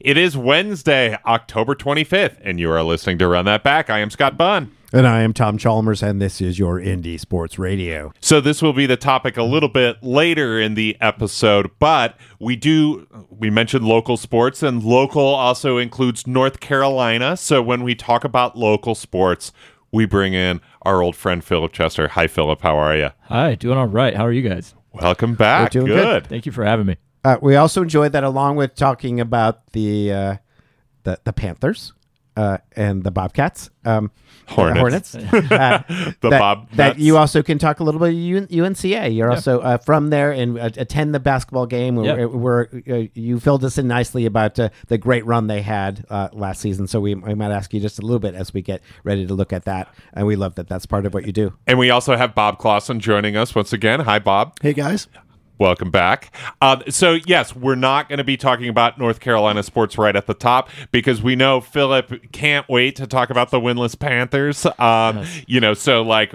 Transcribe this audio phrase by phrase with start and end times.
[0.00, 3.90] It is Wednesday, October 25th, and you are listening to Run That Back.
[3.90, 4.74] I am Scott Bunn.
[4.94, 8.10] And I am Tom Chalmers, and this is your Indie Sports Radio.
[8.18, 12.56] So, this will be the topic a little bit later in the episode, but we
[12.56, 17.36] do, we mentioned local sports, and local also includes North Carolina.
[17.36, 19.52] So, when we talk about local sports,
[19.92, 22.08] we bring in our old friend Phillip Chester.
[22.08, 22.62] Hi, Phillip.
[22.62, 23.10] How are you?
[23.24, 24.16] Hi, doing all right.
[24.16, 24.74] How are you guys?
[24.94, 25.74] Welcome back.
[25.74, 26.26] We're doing good.
[26.26, 26.96] Thank you for having me.
[27.24, 30.36] Uh, we also enjoyed that, along with talking about the uh,
[31.02, 31.92] the, the Panthers
[32.36, 34.10] uh, and the Bobcats, um,
[34.48, 35.14] Hornets.
[35.14, 35.50] uh, Hornets.
[35.50, 35.82] Uh,
[36.20, 39.14] The that, Bob that you also can talk a little bit of UN- UNCA.
[39.14, 41.96] You're also uh, from there and uh, attend the basketball game.
[41.96, 42.30] Where, Yep.
[42.30, 46.28] where uh, you filled us in nicely about uh, the great run they had uh,
[46.32, 46.86] last season.
[46.86, 49.34] So we, we might ask you just a little bit as we get ready to
[49.34, 49.92] look at that.
[50.14, 51.52] And we love that that's part of what you do.
[51.66, 54.00] And we also have Bob Clausen joining us once again.
[54.00, 54.56] Hi, Bob.
[54.62, 55.06] Hey guys.
[55.60, 56.34] Welcome back.
[56.62, 60.26] Uh, so, yes, we're not going to be talking about North Carolina sports right at
[60.26, 64.64] the top because we know Phillip can't wait to talk about the winless Panthers.
[64.78, 66.32] Um, You know, so like,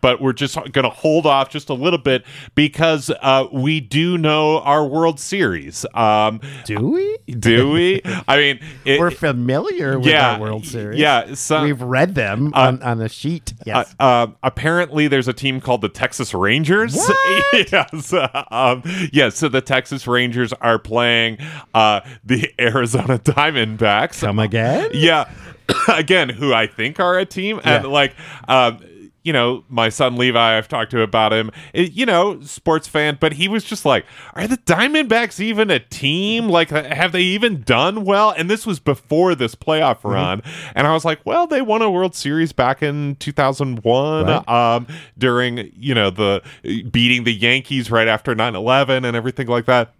[0.00, 2.24] but we're just going to hold off just a little bit
[2.54, 5.84] because uh, we do know our World Series.
[5.92, 7.18] Um, Do we?
[7.26, 8.00] do we?
[8.26, 10.98] I mean, it, We're familiar with yeah, our World Series.
[10.98, 13.52] Yeah, so, We've read them on, on a sheet.
[13.66, 13.94] Yes.
[14.00, 16.96] Uh, uh, apparently, there's a team called the Texas Rangers.
[17.12, 17.72] What?
[17.72, 18.12] yes.
[18.62, 18.82] Um,
[19.12, 19.28] yeah.
[19.30, 21.38] So the Texas Rangers are playing
[21.74, 24.20] uh, the Arizona Diamondbacks.
[24.20, 24.90] Come again?
[24.94, 25.30] Yeah.
[25.88, 27.90] Again, who I think are a team, and Yeah.
[27.90, 28.14] like.
[28.48, 28.78] Um,
[29.24, 31.50] you know, my son Levi, I've talked to about him.
[31.74, 35.78] eh, You know, sports fan, but he was just like, "Are the Diamondbacks even a
[35.78, 36.48] team?
[36.48, 40.08] Like, have they even done well?" And this was before this playoff Mm-hmm.
[40.08, 40.42] run,
[40.74, 44.48] and I was like, "Well, they won a World Series back in 2001 Right.
[44.48, 44.86] um,
[45.18, 46.42] during you know the
[46.90, 49.94] beating the Yankees right after 9/11 and everything like that."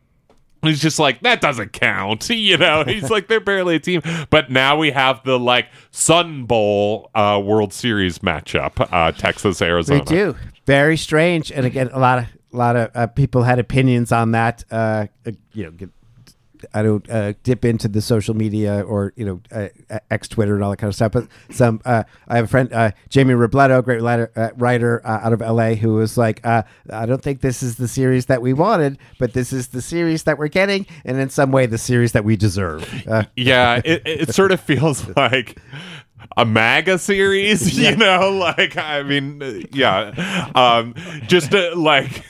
[0.62, 2.84] He's just like that doesn't count, you know.
[2.84, 7.40] He's like they're barely a team, but now we have the like Sun Bowl uh,
[7.44, 10.00] World Series matchup, uh, Texas Arizona.
[10.00, 10.36] We do.
[10.66, 11.50] Very strange.
[11.50, 14.64] And again, a lot of a lot of uh, people had opinions on that.
[14.70, 15.88] Uh, uh, you know,
[16.74, 19.40] I don't uh, dip into the social media or you know
[19.90, 21.12] uh, X Twitter and all that kind of stuff.
[21.12, 25.20] But some, uh, I have a friend, uh, Jamie Robledo, great writer, uh, writer uh,
[25.22, 28.42] out of LA, who was like, uh, "I don't think this is the series that
[28.42, 31.78] we wanted, but this is the series that we're getting, and in some way, the
[31.78, 35.58] series that we deserve." Uh, Yeah, it, it sort of feels like
[36.36, 38.30] a MAGA series, you know?
[38.30, 40.50] Like, I mean, uh, yeah.
[40.54, 40.94] Um,
[41.26, 42.24] just uh, like.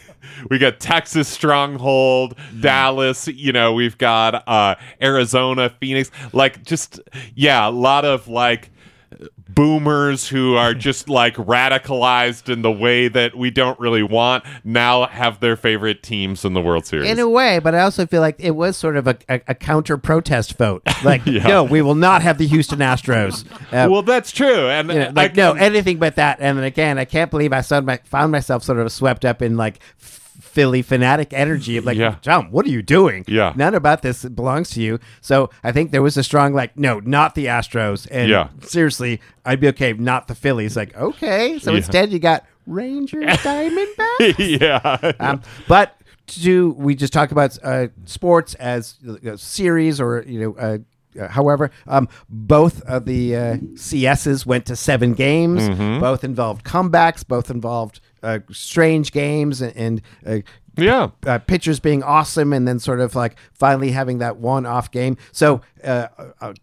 [0.50, 6.10] We got Texas Stronghold, Dallas, you know, we've got uh Arizona, Phoenix.
[6.32, 7.00] Like just
[7.34, 8.70] yeah, a lot of like
[9.48, 15.06] boomers who are just like radicalized in the way that we don't really want now
[15.06, 17.10] have their favorite teams in the World Series.
[17.10, 19.54] in a way, but I also feel like it was sort of a, a, a
[19.54, 20.82] counter protest vote.
[21.04, 21.46] Like, Yeah.
[21.48, 23.44] no, we will not have the Houston Astros.
[23.72, 24.68] Uh, well, that's true.
[24.68, 26.38] And you know, I- like, no, anything but that.
[26.40, 29.42] And then again, I can't believe I found, my, found myself sort of swept up
[29.42, 29.80] in like
[30.52, 32.16] Philly fanatic energy of like, Yeah.
[32.20, 33.24] Tom, what are you doing?
[33.26, 33.54] Yeah.
[33.56, 34.98] None about this belongs to you.
[35.22, 38.06] So I think there was a strong, like, no, not the Astros.
[38.10, 38.48] And Yeah.
[38.60, 40.76] seriously, I'd be okay, not the Phillies.
[40.76, 41.58] Like, okay.
[41.58, 41.78] So Yeah.
[41.78, 44.60] instead, you got Rangers, Diamondbacks.
[44.60, 45.12] yeah.
[45.18, 45.96] Um, but
[46.28, 48.96] to we just talk about uh, sports as
[49.26, 50.54] uh, series or you know.
[50.56, 50.78] Uh,
[51.20, 55.62] uh, however, um, both of the uh, CSs went to seven games.
[55.62, 56.00] Mm-hmm.
[56.00, 57.26] Both involved comebacks.
[57.26, 60.38] Both involved uh, strange games and, and uh,
[60.76, 61.10] yeah.
[61.26, 65.16] uh, pitchers being awesome, and then sort of like finally having that one-off game.
[65.32, 66.08] So, uh,
[66.40, 66.54] uh,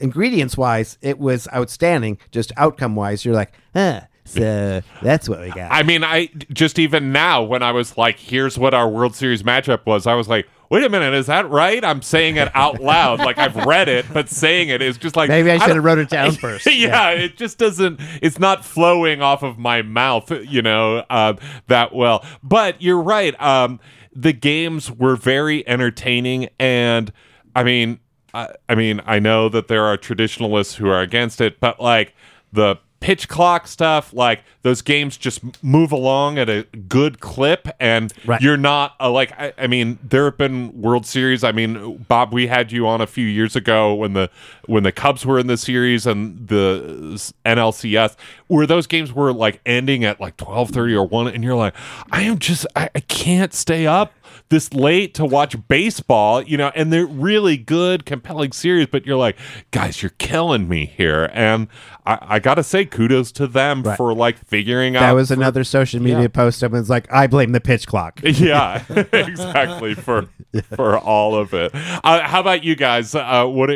[0.00, 2.18] ingredients wise, it was outstanding.
[2.30, 4.02] Just outcome wise, you're like, huh.
[4.24, 5.70] So that's what we got.
[5.70, 9.44] I mean, I just even now when I was like, here's what our World Series
[9.44, 11.84] matchup was, I was like, wait a minute, is that right?
[11.84, 13.18] I'm saying it out loud.
[13.20, 15.98] like I've read it, but saying it is just like Maybe I should have wrote
[15.98, 16.66] it down first.
[16.72, 18.00] yeah, it just doesn't.
[18.22, 21.34] It's not flowing off of my mouth, you know, uh,
[21.68, 22.24] that well.
[22.42, 23.40] But you're right.
[23.40, 23.80] Um,
[24.14, 27.12] the games were very entertaining, and
[27.54, 28.00] I mean,
[28.34, 32.14] I, I mean, I know that there are traditionalists who are against it, but like
[32.52, 38.12] the pitch clock stuff, like those games just move along at a good clip, and
[38.24, 38.40] Right.
[38.40, 41.44] you're not uh, like I, I mean, there have been World Series.
[41.44, 44.30] I mean, Bob, we had you on a few years ago when the
[44.66, 48.16] when the Cubs were in the series and the NLCS,
[48.48, 51.74] where those games were like ending at like twelve thirty or one, and you're like,
[52.10, 54.12] I am just I, I can't stay up
[54.48, 59.16] this late to watch baseball, you know, and they're really good, compelling series, but you're
[59.16, 59.36] like,
[59.70, 61.30] guys, you're killing me here.
[61.32, 61.68] And
[62.06, 63.96] I, I gotta say, kudos to them Right.
[63.96, 66.28] for like figuring That out That was another social media yeah.
[66.28, 66.58] post.
[66.58, 68.20] Someone's like, I blame the pitch clock.
[68.24, 70.28] yeah, exactly for
[70.74, 71.72] for all of it.
[71.74, 73.14] Uh, how about you guys?
[73.14, 73.70] Uh, what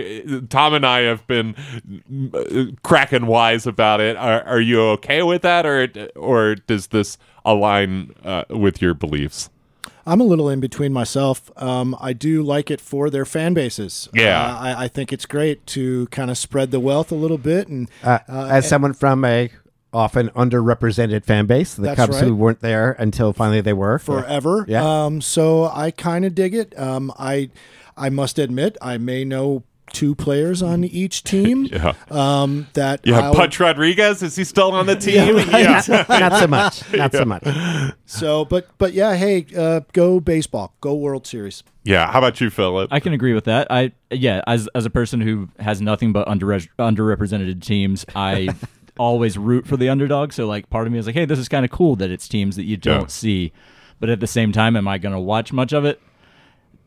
[0.48, 1.54] Tom and I have been
[2.32, 4.16] uh, cracking wise about it.
[4.16, 9.50] Are, are you okay with that, or or does this align uh, with your beliefs?
[10.10, 11.50] I'm a little in between myself.
[11.56, 14.08] Um, I do like it for their fan bases.
[14.12, 14.40] Yeah.
[14.44, 17.68] Uh, I, I think it's great to kind of spread the wealth a little bit.
[17.68, 19.50] And Uh, as someone from a
[19.92, 23.98] often underrepresented fan base, the That's Cubs who weren't there until finally they were.
[24.00, 24.64] forever.
[24.68, 25.04] Yeah.
[25.04, 26.76] Um, so I kind of dig it.
[26.78, 27.50] Um, I
[27.96, 31.64] I must admit I may know two players on each team.
[31.70, 31.94] Yeah.
[32.10, 35.36] Um, that Yeah, I'll- Pudge Rodriguez is he still on the team?
[35.36, 35.48] right.
[35.88, 36.04] Yeah.
[36.08, 36.92] not so much.
[36.94, 37.44] Not so much.
[38.06, 41.62] So, but but yeah, hey, uh, go baseball, go World Series.
[41.84, 42.10] Yeah.
[42.10, 42.92] How about you, Phillip?
[42.92, 43.66] I can agree with that.
[43.70, 46.46] I yeah, as as a person who has nothing but under
[46.78, 48.48] underrepresented teams, I
[48.98, 50.32] always root for the underdog.
[50.32, 52.28] So like, part of me is like, hey, this is kind of cool that it's
[52.28, 53.06] teams that you don't Yeah.
[53.06, 53.52] see.
[53.98, 56.00] But at the same time, am I going to watch much of it?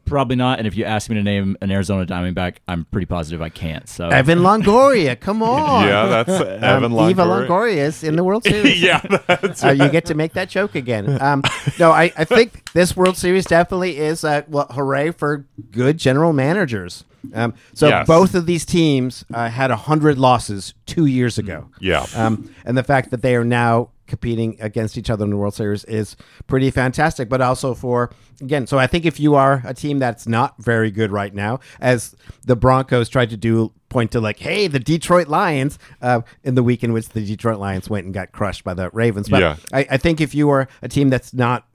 [0.05, 0.59] Probably not.
[0.59, 3.87] And if you ask me to name an Arizona Diamondback, I'm pretty positive I can't.
[3.87, 5.87] So Evan Longoria, come on.
[5.87, 7.47] yeah, that's Evan um, Eva Longoria.
[7.47, 8.81] Longoria is in the World Series.
[8.81, 11.21] yeah, that's uh, you get to make that joke again.
[11.21, 11.41] Um,
[11.79, 16.33] no, I, I think this World Series definitely is uh, well, hooray for good general
[16.33, 17.05] managers.
[17.33, 18.07] Um, so Yes.
[18.07, 21.69] both of these teams uh, had hundred losses two years ago.
[21.79, 22.05] Yeah.
[22.15, 25.53] um, and the fact that they are now competing against each other in the World
[25.55, 26.15] Series is
[26.47, 27.29] pretty fantastic.
[27.29, 28.11] But also for
[28.41, 31.59] again, so I think if you are a team that's not very good right now,
[31.79, 32.13] as
[32.45, 36.63] the Broncos tried to do, point to like, hey, the Detroit Lions, uh, in the
[36.63, 39.29] week in which the Detroit Lions went and got crushed by the Ravens.
[39.29, 39.55] But Yeah.
[39.71, 41.65] I, I think if you are a team that's not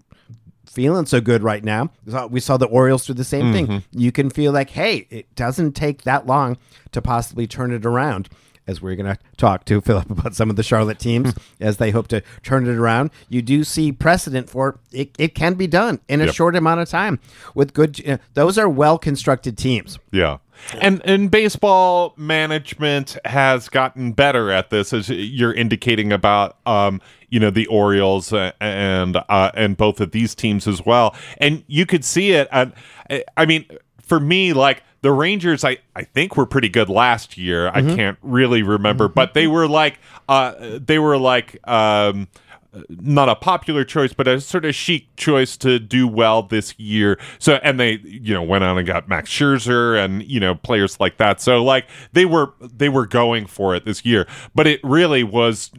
[0.78, 1.90] feeling so good right now.
[2.30, 3.66] We saw- the Orioles do the same thing.
[3.66, 3.98] Mm-hmm.
[3.98, 6.56] You can feel like, hey, it doesn't take that long
[6.92, 8.28] to possibly turn it around.
[8.68, 11.90] As we're going to talk to Phillip about some of the Charlotte teams as they
[11.90, 15.10] hope to turn it around, you do see precedent for it.
[15.18, 16.34] It can be done in a Yep.
[16.34, 17.18] short amount of time
[17.54, 17.98] with good.
[17.98, 19.98] You know, those are well constructed teams.
[20.12, 20.38] Yeah.
[20.82, 27.00] And and baseball management has gotten better at this as you're indicating about um
[27.30, 31.14] you know the Orioles uh, and uh and both of these teams as well.
[31.38, 32.72] And you could see it and
[33.08, 33.66] I- I mean
[34.02, 37.68] for me like the Rangers I I think were pretty good last year.
[37.68, 39.98] I can't really remember, but they were like
[40.28, 42.28] uh they were like um
[42.88, 47.18] not a popular choice, but a sort of chic choice to do well this year.
[47.38, 51.00] So, and they, you know, went on and got Max Scherzer and you know players
[51.00, 51.40] like that.
[51.40, 54.26] So, like they were they were going for it this year.
[54.54, 55.70] But it really was.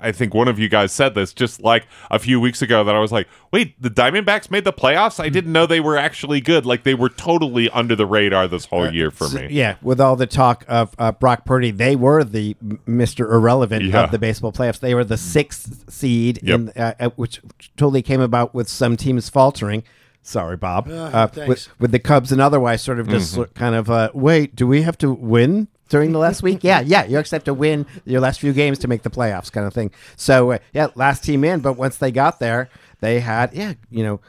[0.00, 2.94] I think one of you guys said this just like a few weeks ago that
[2.94, 5.18] I was like, wait, the Diamondbacks made the playoffs.
[5.18, 6.64] I didn't know they were actually good.
[6.64, 9.48] Like they were totally under the radar this whole year for me.
[9.50, 12.54] Yeah, with all the talk of uh, Brock Purdy, they were the
[12.86, 13.30] Mr.
[13.32, 14.04] Irrelevant Yeah.
[14.04, 14.80] of the baseball playoffs.
[14.80, 16.60] They were the sixth seed, Yep.
[16.60, 17.40] in, uh, uh, which
[17.76, 19.82] totally came about with some teams faltering.
[20.22, 20.88] Sorry, Bob.
[20.88, 21.48] Uh, thanks.
[21.48, 24.66] with, with the Cubs and otherwise, sort of just sort- kind of, uh, wait, do
[24.66, 26.64] we have to win during the last week?
[26.64, 29.52] Yeah, yeah, you actually have to win your last few games to make the playoffs,
[29.52, 29.92] kind of thing.
[30.16, 32.68] So, uh, yeah, last team in, but once they got there,
[33.00, 34.20] they had, yeah, you know,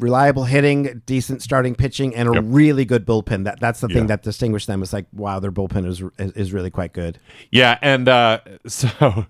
[0.00, 2.44] reliable hitting, decent starting pitching, and a Yep.
[2.46, 3.44] really good bullpen.
[3.44, 3.94] That that's the Yeah.
[3.94, 4.82] thing that distinguished them.
[4.82, 7.18] Is like, wow, their bullpen is is, is really quite good.
[7.52, 9.26] Yeah, and uh, so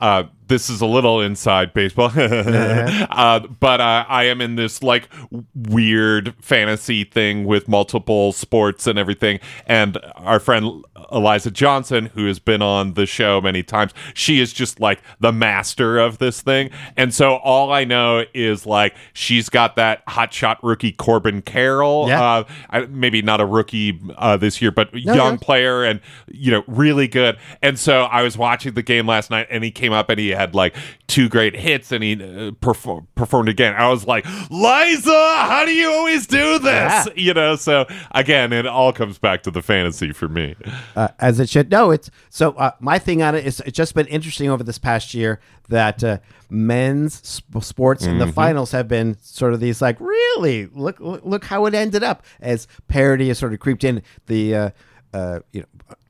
[0.00, 5.08] uh, this is a little inside baseball, uh, but uh, I am in this like
[5.54, 9.40] weird fantasy thing with multiple sports and everything.
[9.66, 14.52] And our friend Eliza Johnson, who has been on the show many times, she is
[14.52, 16.68] just like the master of this thing.
[16.98, 22.08] And so all I know is like she's got that hotshot rookie Corbin Carroll.
[22.08, 22.44] Yeah.
[22.68, 25.38] Uh, maybe not a rookie uh, this year, but young yeah.
[25.40, 27.38] player and you know really good.
[27.62, 30.28] And so I was watching the game last night, and he came up and he
[30.42, 33.74] had like two great hits, and he uh, perfor- performed again.
[33.74, 36.62] I was like, Liza, how do you always do this?
[36.72, 37.04] Yeah.
[37.16, 37.56] You know.
[37.56, 40.54] So again, it all comes back to the fantasy for me.
[40.96, 41.70] uh, as it should.
[41.70, 42.52] No, it's so.
[42.52, 46.02] Uh, my thing on it is it's just been interesting over this past year that
[46.04, 46.18] uh,
[46.50, 51.24] men's sp- sports in the finals have been sort of these like really look look,
[51.24, 54.54] look how it ended up as parody has sort of creeped in the.
[54.54, 54.70] Uh,
[55.14, 55.66] uh, you know,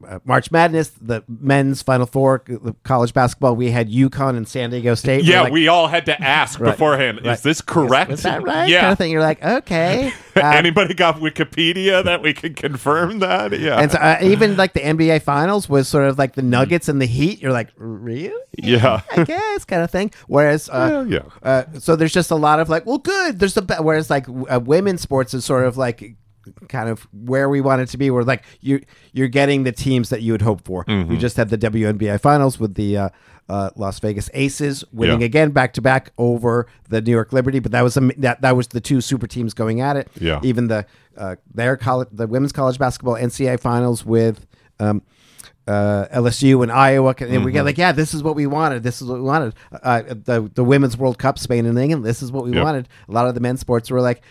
[0.06, 3.56] uh, March Madness, the men's Final Four, the college basketball.
[3.56, 5.24] We had UConn and San Diego State.
[5.24, 7.20] Yeah, like, we all had to ask beforehand.
[7.24, 7.34] right.
[7.34, 8.10] Is this correct?
[8.10, 8.68] is that right?
[8.68, 8.80] Yeah.
[8.82, 9.10] kind of thing.
[9.10, 10.12] You're like, okay.
[10.34, 13.52] Uh, Anybody got Wikipedia that we can confirm that?
[13.60, 13.78] Yeah.
[13.80, 17.02] and so, uh, even like the NBA Finals was sort of like the Nuggets and
[17.02, 17.42] the Heat.
[17.42, 18.32] You're like, really?
[18.56, 19.02] yeah.
[19.14, 20.10] I guess kind of thing.
[20.28, 21.46] Whereas, uh, Yeah, yeah.
[21.48, 23.40] Uh, so there's just a lot of like, well, good.
[23.40, 23.74] There's the be-.
[23.74, 26.14] whereas like uh, women's sports is sort of like
[26.68, 28.10] kind of where we want it to be.
[28.10, 28.82] We're like you
[29.12, 30.84] you're getting the teams that you would hope for.
[30.84, 31.12] Mm-hmm.
[31.12, 32.96] You just had the WNBA finals with the.
[32.96, 33.08] Uh,
[33.48, 35.26] uh, Las Vegas Aces winning Yeah.
[35.26, 38.56] again back to back over the New York Liberty, but that was a, that that
[38.56, 40.08] was the two super teams going at it.
[40.18, 40.38] Yeah.
[40.44, 40.86] even the
[41.18, 44.46] uh, their college, the women's college basketball NCAA finals with
[44.78, 45.02] um,
[45.66, 47.48] uh, LSU and Iowa, and we Mm-hmm.
[47.50, 48.84] get like, yeah, this is what we wanted.
[48.84, 49.54] This is what we wanted.
[49.72, 52.04] Uh, the the women's World Cup, Spain and England.
[52.04, 52.64] This is what we Yep.
[52.64, 52.88] wanted.
[53.08, 54.22] A lot of the men's sports were like,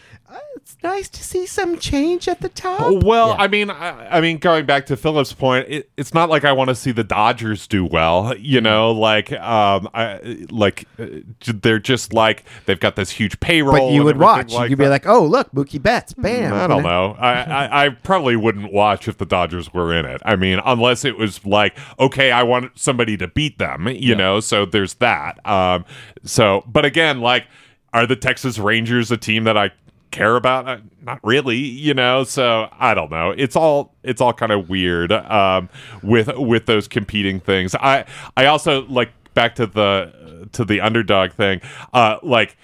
[0.74, 2.82] it's nice to see some change at the top.
[2.82, 3.36] Oh, Well, Yeah.
[3.40, 6.52] I mean, I, I mean, going back to Phillip's point, it, it's not like I
[6.52, 8.36] want to see the Dodgers do well.
[8.38, 11.08] You know, like, um, I like uh,
[11.46, 13.90] they're just like they've got this huge payroll.
[13.90, 14.70] but you would everything watch.
[14.70, 14.90] You'd be that.
[14.90, 16.54] like, oh look, Mookie Betts, bam.
[16.54, 17.16] I don't know.
[17.20, 20.22] I, I, I probably wouldn't watch if the Dodgers were in it.
[20.26, 24.40] I mean, unless it was like, okay, I want somebody to beat them, you know.
[24.40, 25.46] So there's that.
[25.46, 25.86] Um,
[26.24, 27.46] so, but again, like,
[27.94, 29.72] are the Texas Rangers a team that I
[30.12, 30.68] care about?
[30.68, 32.24] Uh, not really, you know.
[32.24, 33.32] So I don't know.
[33.32, 35.70] It's all it's all kind of weird um,
[36.04, 37.76] with with those competing things.
[37.76, 38.06] I
[38.38, 41.62] I also like back to the to the underdog thing.
[41.94, 42.58] Uh, like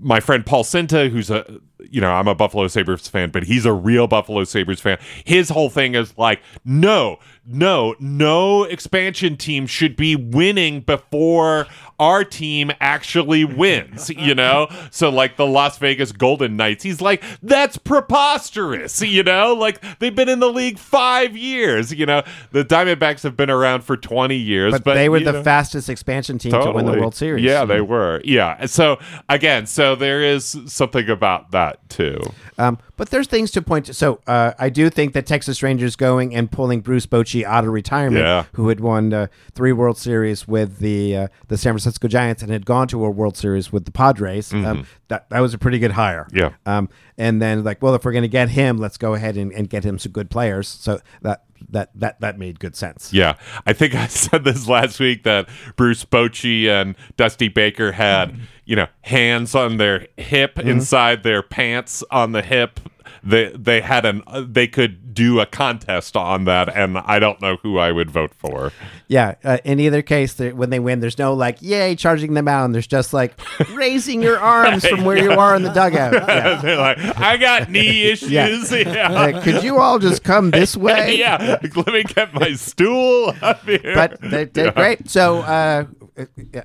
[0.00, 1.60] my friend Paul Cinta, who's a
[1.90, 4.98] you know, I'm a Buffalo Sabres fan, but he's a real Buffalo Sabres fan.
[5.24, 11.66] His whole thing is like, no, no, no expansion team should be winning before
[11.98, 14.68] our team actually wins, you know?
[14.90, 19.54] So like the Las Vegas Golden Knights, he's like, that's preposterous, you know?
[19.54, 22.22] Like they've been in the league 5 years, you know.
[22.50, 25.88] The Diamondbacks have been around for 20 years, But, but, they were the know- fastest
[25.88, 27.44] expansion team to win the World Series.
[27.44, 28.20] Yeah, they were.
[28.24, 28.66] Yeah.
[28.66, 28.98] So
[29.28, 32.20] again, so there is something about that too.
[32.58, 33.94] Um, but there's things to point to.
[33.94, 37.70] So uh, I do think that Texas Rangers going and pulling Bruce Bochy out of
[37.70, 38.44] retirement, Yeah.
[38.52, 42.50] who had won uh, three World Series with the uh, the San Francisco Giants and
[42.52, 45.78] had gone to a World Series with the Padres, um, that that was a pretty
[45.78, 46.26] good hire.
[46.32, 46.38] Mm-hmm.
[46.38, 46.50] Yeah.
[46.66, 46.88] Um,
[47.18, 49.68] and then like, well, if we're going to get him, let's go ahead and, and
[49.68, 50.66] get him some good players.
[50.68, 53.12] So that that that that made good sense.
[53.12, 53.36] Yeah.
[53.66, 58.76] I think I said this last week that Bruce Bochy and Dusty Baker had, you
[58.76, 60.68] know, hands on their hip mm-hmm.
[60.68, 62.80] inside their pants on the hip.
[63.22, 67.38] They they had an uh, they could do a contest on that and I don't
[67.42, 68.72] know who I would vote for.
[69.08, 69.34] Yeah.
[69.44, 72.64] Uh, in either case, when they win, there's no like, yay, charging them out.
[72.64, 73.38] And there's just like
[73.74, 76.12] raising your arms from where you are in the dugout.
[76.32, 76.60] Yeah.
[76.62, 78.30] They're like, I got knee issues.
[78.72, 79.12] Yeah.
[79.12, 81.16] Uh, could you all just come this way?
[81.18, 81.58] yeah.
[81.76, 83.94] Let me get my stool up here.
[83.94, 85.10] but they did great.
[85.10, 85.84] So uh,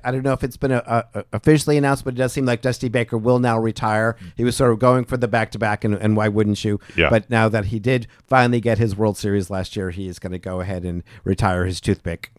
[0.04, 2.60] I don't know if it's been uh uh officially announced, but it does seem like
[2.62, 4.16] Dusty Baker will now retire.
[4.36, 6.80] He was sort of going for the back to back, and why wouldn't you?
[6.96, 7.10] Yeah.
[7.10, 10.32] But now that he did finally get his World Series last year, he is going
[10.32, 12.30] to go ahead and retire his toothpick.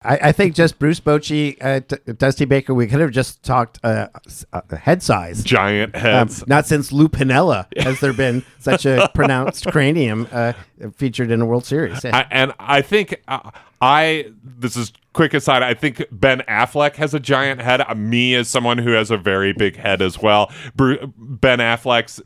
[0.00, 2.72] I, I think just Bruce Bochy, uh, D- Dusty Baker.
[2.72, 4.06] We could have just talked uh,
[4.52, 5.42] uh, head size.
[5.42, 6.46] Giant Um, heads.
[6.46, 10.52] not since Lou Piniella has there been such a pronounced cranium uh,
[10.96, 12.04] featured in a World Series.
[12.04, 15.62] I, and I think uh, I this is quick aside.
[15.62, 17.80] I think Ben Affleck has a giant head.
[17.80, 20.52] Uh, me as someone who has a very big head as well.
[20.74, 22.20] Bru- ben Affleck's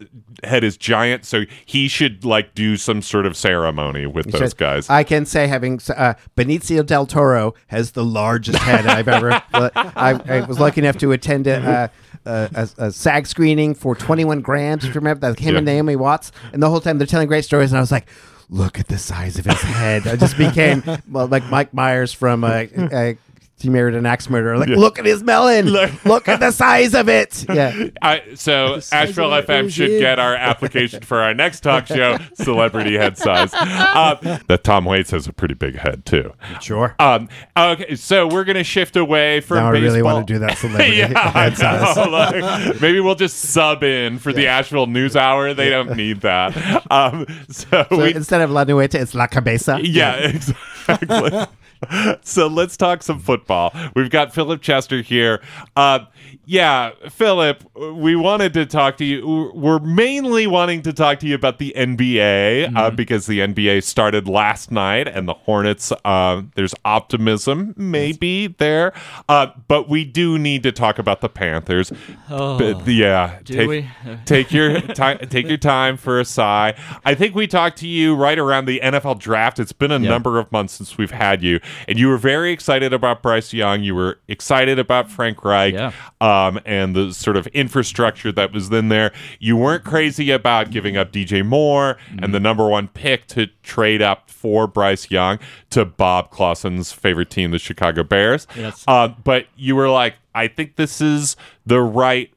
[0.44, 4.56] head is giant, so he should like do some sort of ceremony with those Said,
[4.56, 4.90] guys.
[4.90, 9.32] I can say, having uh, Benicio del Toro has the largest head I've ever.
[9.54, 11.90] I, I was lucky enough to attend a,
[12.26, 14.85] a, a, a SAG screening for 21 grams.
[14.85, 17.44] If you remember that, him and Naomi Watts, and the whole time they're telling great
[17.44, 18.09] stories, and I was like.
[18.52, 20.06] Look at the size of his head.
[20.06, 23.14] I just became well, like Mike Myers from uh, uh,
[23.62, 24.59] He Married an Axe Murderer.
[24.59, 25.66] Like, look at his melon.
[25.69, 27.45] Look- look at the size of it.
[27.52, 27.88] Yeah.
[28.00, 30.00] I, so size Asheville FM should is.
[30.00, 33.52] get our application for our next talk show, Celebrity Head Size.
[33.54, 36.33] Uh, that Tom Waits has a pretty big head too.
[36.61, 36.95] Sure.
[36.99, 39.59] Um, okay, so we're gonna shift away from.
[39.59, 41.97] Now I really want to do that celebrity yeah, I head size.
[41.97, 45.52] know, like, maybe we'll just sub in for the Asheville News Hour.
[45.54, 46.57] They don't need that.
[46.90, 49.78] Um, so, So we, instead of La Nueta, it's La Cabeza.
[49.83, 51.47] yeah, exactly.
[52.22, 53.72] so let's talk some football.
[53.94, 55.42] We've got Phillip Chester here.
[55.76, 56.00] Uh,
[56.45, 59.50] yeah, Phillip, we wanted to talk to you.
[59.55, 64.26] We're mainly wanting to talk to you about the NBA uh, because the NBA started
[64.29, 65.93] last night, and the Hornets.
[66.05, 68.93] Uh, there's optimism, maybe there,
[69.29, 71.93] uh, but we do need to talk about the Panthers.
[72.31, 73.85] Oh, But, yeah, take,
[74.25, 75.19] take your time.
[75.31, 76.75] Take your time for a sigh.
[77.05, 79.59] I think we talked to you right around the NFL draft.
[79.59, 80.09] It's been a Yeah.
[80.09, 83.83] number of months since we've had you, and you were very excited about Bryce Young.
[83.83, 85.93] You were excited about Frank Reich, Yeah.
[86.23, 89.12] Um, and the sort of infrastructure that was in there.
[89.41, 94.00] You weren't crazy about giving up DJ Moore and the number one pick to trade
[94.00, 98.47] up for Bryce Young to Bob Clausen's favorite team, the Chicago Bears.
[98.57, 98.85] Yes.
[98.87, 101.37] Uh, but you were like, I think this is
[101.67, 102.33] the right,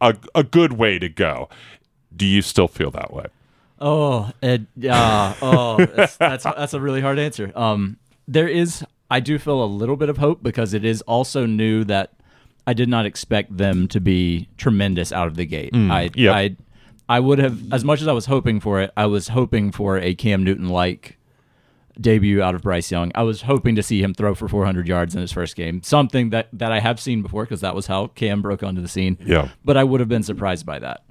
[0.00, 1.48] a, a good way to go.
[2.14, 3.26] Do you still feel that way?
[3.80, 7.52] Oh, it, uh, oh, that's, that's that's a really hard answer.
[7.54, 11.46] Um, there is, I do feel a little bit of hope because it is also
[11.46, 12.12] new that
[12.66, 15.74] I did not expect them to be tremendous out of the gate.
[15.74, 16.34] I, yep.
[16.34, 16.56] I,
[17.08, 19.98] I would have, as much as I was hoping for it, I was hoping for
[19.98, 21.18] a Cam Newton like
[22.00, 23.10] debut out of Bryce Young.
[23.14, 26.30] I was hoping to see him throw for 400 yards in his first game, something
[26.30, 29.18] that that I have seen before because that was how Cam broke onto the scene.
[29.24, 29.48] Yeah.
[29.64, 31.02] but I would have been surprised by that.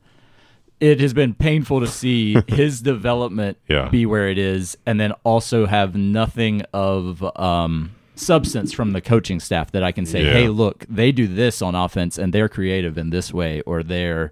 [0.79, 3.89] It has been painful to see his development Yeah.
[3.89, 9.39] be where it is, and then also have nothing of um, substance from the coaching
[9.39, 10.33] staff that I can say, Yeah.
[10.33, 14.31] "Hey, look, they do this on offense, and they're creative in this way, or they're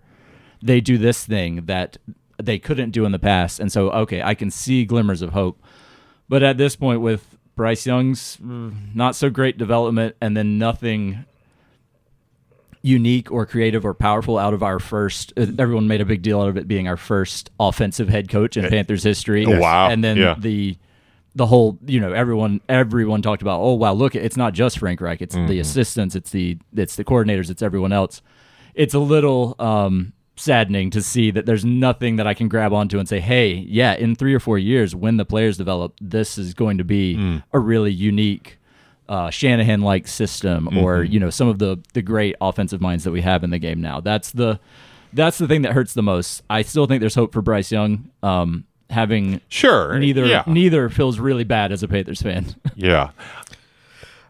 [0.62, 1.98] they do this thing that
[2.42, 5.62] they couldn't do in the past." And so, okay, I can see glimmers of hope.
[6.28, 11.26] But at this point, with Bryce Young's mm, not so great development, and then nothing
[12.82, 15.34] unique or creative or powerful out of our first.
[15.36, 18.56] Uh, everyone made a big deal out of it being our first offensive head coach
[18.56, 19.46] in Panthers history.
[19.46, 19.90] Oh, wow.
[19.90, 20.36] And then Yeah.
[20.38, 20.78] the
[21.36, 23.60] the whole, you know, everyone everyone talked about.
[23.62, 25.22] Oh wow, look, it's not just Frank Reich.
[25.22, 25.48] It's Mm-hmm.
[25.48, 26.16] the assistants.
[26.16, 27.50] It's the it's the coordinators.
[27.50, 28.22] It's everyone else.
[28.76, 32.98] It's a little um, saddening to see that there's nothing that I can grab onto
[33.00, 36.54] and say, hey, yeah, in three or four years when the players develop, this is
[36.54, 37.44] going to be Mm.
[37.54, 38.58] a really unique
[39.10, 41.14] uh, Shanahan like system or Mm-hmm.
[41.14, 43.82] you know some of the the great offensive minds that we have in the game
[43.82, 44.00] now.
[44.00, 44.60] That's the
[45.12, 46.44] that's the thing that hurts the most.
[46.50, 48.12] I still think there's hope for Bryce Young.
[48.22, 49.98] Um, having Sure.
[50.00, 50.43] neither Yeah.
[50.48, 52.55] neither feels really bad as a Panthers fan.
[52.75, 53.10] yeah.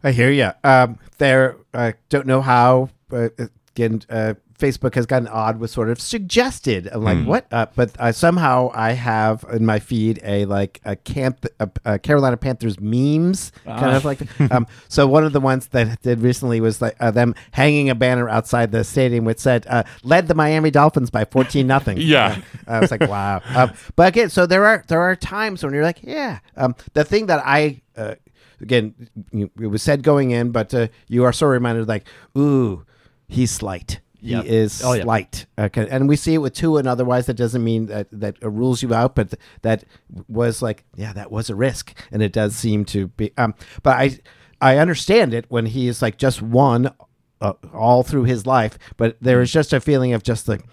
[0.04, 0.52] I hear you.
[0.64, 2.90] Um, there, I don't know how.
[3.12, 3.30] Uh,
[3.76, 6.90] again, uh, Facebook has gotten odd with sort of suggested.
[6.92, 7.48] I'm like, what?
[7.52, 12.00] Uh, but uh, somehow I have in my feed a like a camp, a, a
[12.00, 14.20] Carolina Panthers memes kind of like.
[14.52, 17.90] Um, so one of the ones that I did recently was like uh, them hanging
[17.90, 21.98] a banner outside the stadium which said, uh, "Led the Miami Dolphins by 14 nothing."
[21.98, 22.42] Yeah.
[22.68, 23.42] I was like, wow.
[23.56, 26.40] Um, but again, so there are there are times when you're like, yeah.
[26.58, 28.16] Um, the thing that I uh,
[28.62, 28.94] again,
[29.32, 32.86] it was said going in, but uh, you are so reminded, like, ooh,
[33.28, 34.00] he's slight.
[34.22, 34.46] He Yep.
[34.46, 35.04] is Oh, yeah.
[35.04, 35.88] slight, okay.
[35.90, 38.94] and we see it with two, and otherwise that doesn't mean that that rules you
[38.94, 39.86] out, but th- that
[40.28, 43.32] was like, yeah, that was a risk, and it does seem to be.
[43.38, 44.20] Um, but I
[44.62, 46.92] I understand it when he is like just one
[47.40, 50.66] uh, all through his life, but there is just a feeling of just like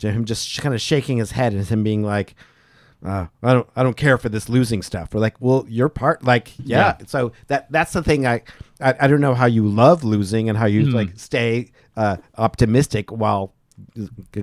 [0.00, 2.34] him just kind of shaking his head and him being like,
[3.04, 5.12] uh, I don't, I don't care for this losing stuff.
[5.14, 6.96] We're like, well, you're part, like, yeah.
[7.06, 8.26] So that that's the thing.
[8.26, 8.42] I,
[8.80, 10.92] I, I don't know how you love losing and how you Hmm.
[10.96, 13.54] like stay uh, optimistic while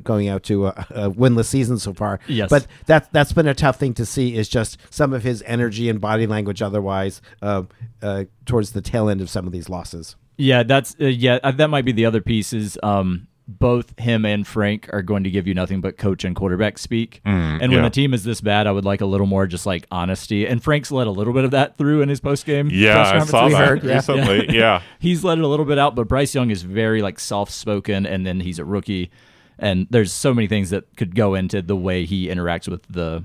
[0.04, 2.20] going out to a, a winless season so far.
[2.28, 2.50] Yes.
[2.50, 4.36] but that that's been a tough thing to see.
[4.36, 6.62] Is just some of his energy and body language.
[6.62, 7.64] Otherwise, uh,
[8.02, 10.16] uh, towards the tail end of some of these losses.
[10.38, 11.40] Yeah, that's uh, yeah.
[11.44, 12.52] uh, That might be the other piece.
[12.54, 16.36] Is um, both him and Frank are going to give you nothing but coach and
[16.36, 17.20] quarterback speak.
[17.26, 17.82] Mm, and when yeah.
[17.82, 20.46] the team is this bad, I would like a little more just like honesty.
[20.46, 22.70] And Frank's let a little bit of that through in his post game.
[22.72, 23.96] Yeah, I saw that heard, yeah.
[23.96, 24.48] recently.
[24.60, 24.82] Yeah.
[25.00, 28.06] he's let it a little bit out, but Bryce Young is very like soft spoken,
[28.06, 29.10] and then he's a rookie,
[29.58, 33.24] and there's so many things that could go into the way he interacts with the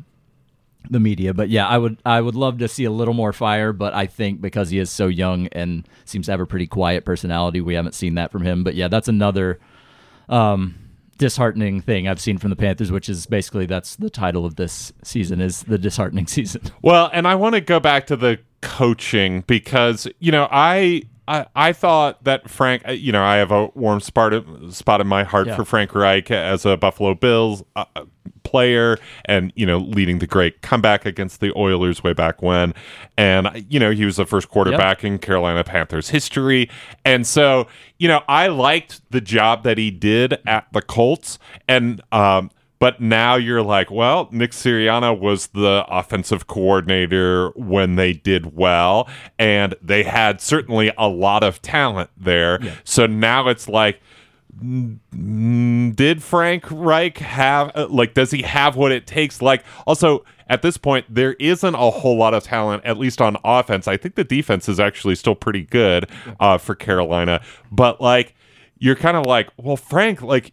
[0.88, 1.34] the media.
[1.34, 4.06] But yeah, I would I would love to see a little more fire, but I
[4.06, 7.74] think because he is so young and seems to have a pretty quiet personality, we
[7.74, 8.64] haven't seen that from him.
[8.64, 9.58] But yeah, that's another
[10.28, 10.74] um
[11.18, 14.92] disheartening thing I've seen from the Panthers, which is basically that's the title of this
[15.02, 16.62] season is the disheartening season.
[16.82, 21.02] Well, and I want to go back to the coaching because you know I.
[21.26, 24.34] I, I thought that Frank, uh, you know, I have a warm spot,
[24.70, 25.56] spot in my heart Yeah.
[25.56, 27.84] for Frank Reich as a Buffalo Bills uh,
[28.42, 32.74] player and, you know, leading the great comeback against the Oilers way back when.
[33.16, 36.68] And, you know, he was the first quarterback in Carolina Panthers history.
[37.04, 41.38] And so, you know, I liked the job that he did at the Colts.
[41.68, 42.50] And, um,
[42.84, 49.08] but now you're like, well, Nick Sirianni was the offensive coordinator when they did well,
[49.38, 52.60] and they had certainly a lot of talent there.
[52.84, 54.02] So now it's like,
[54.60, 59.40] did Frank Reich have uh, like does he have what it takes?
[59.40, 63.38] Like also at this point there isn't a whole lot of talent at least on
[63.44, 63.88] offense.
[63.88, 67.40] I think the defense is actually still pretty good uh, for Carolina.
[67.72, 68.34] But like
[68.78, 70.52] you're kind of like well Frank like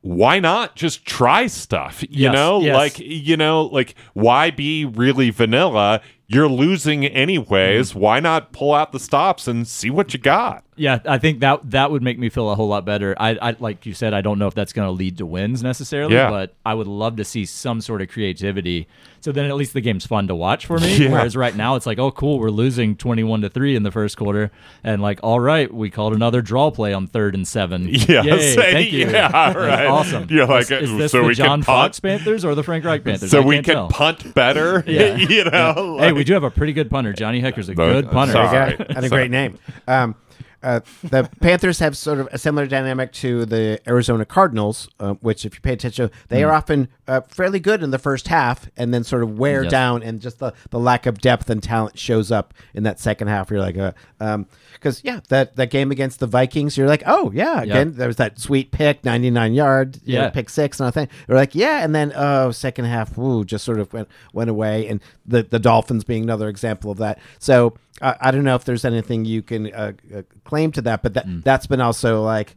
[0.00, 2.74] why not just try stuff you Yes, know yes.
[2.74, 7.98] like you know like why be really vanilla you're losing anyways Mm-hmm.
[8.00, 11.70] why not pull out the stops and see what you got Yeah, I think that
[11.70, 13.16] that would make me feel a whole lot better.
[13.18, 15.62] I, I like you said, I don't know if that's going to lead to wins
[15.62, 16.30] necessarily, Yeah.
[16.30, 18.86] but I would love to see some sort of creativity.
[19.20, 20.96] So then at least the game's fun to watch for me.
[21.08, 21.10] Yeah.
[21.12, 24.16] Whereas right now it's like, oh, cool, we're losing twenty-one to three in the first
[24.16, 24.50] quarter,
[24.84, 27.88] and like, all right, we called another draw play on third and seven.
[28.08, 29.10] Yeah, Yay, say- thank you.
[29.10, 29.86] yeah, right.
[29.86, 30.26] awesome.
[30.30, 31.66] You're like, is, is this so the we can John punt?
[31.66, 33.30] Fox Panthers or the Frank Reich Panthers?
[33.32, 33.88] so I we can tell.
[33.88, 34.84] punt better.
[34.86, 35.16] Yeah.
[35.16, 35.96] you know.
[35.98, 37.12] Hey, like- we do have a pretty good punter.
[37.14, 38.32] Johnny Hekker's a No, good punter.
[38.34, 38.76] sorry.
[38.78, 39.58] Yeah, and a great name.
[39.86, 40.14] Um,
[40.60, 45.44] uh, the Panthers have sort of a similar dynamic to the Arizona Cardinals, uh, which,
[45.44, 48.92] if you pay attention, they are often uh, fairly good in the first half and
[48.92, 49.70] then sort of wear Yes.
[49.70, 53.28] down, and just the, the lack of depth and talent shows up in that second
[53.28, 53.50] half.
[53.52, 57.30] You're like, uh, um, because yeah, that that game against the Vikings, you're like, oh
[57.32, 60.90] yeah, again, there was that sweet pick, 99 yard, you know, pick six, and I
[60.90, 64.50] think you're like, yeah, and then oh, second half, woo, just sort of went went
[64.50, 67.18] away, and the the Dolphins being another example of that.
[67.38, 71.02] So uh, I don't know if there's anything you can uh, uh, claim to that,
[71.02, 71.42] but that Mm.
[71.44, 72.54] that's been also like,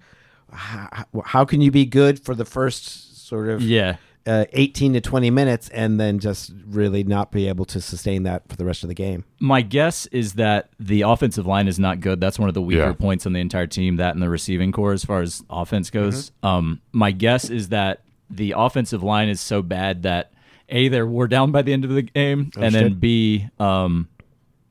[0.52, 3.96] how, how can you be good for the first sort of Yeah.
[4.28, 8.48] Uh, 18 to 20 minutes and then just really not be able to sustain that
[8.48, 9.24] for the rest of the game?
[9.40, 12.20] My guess is that the offensive line is not good.
[12.22, 12.94] That's one of the weaker Yeah.
[12.94, 13.96] points on the entire team.
[13.98, 16.30] That and the receiving core, as far as offense goes.
[16.30, 16.48] Mm-hmm.
[16.48, 20.32] Um, my guess is that the offensive line is so bad that
[20.70, 24.08] a they're wore down by the end of the game, and then b um,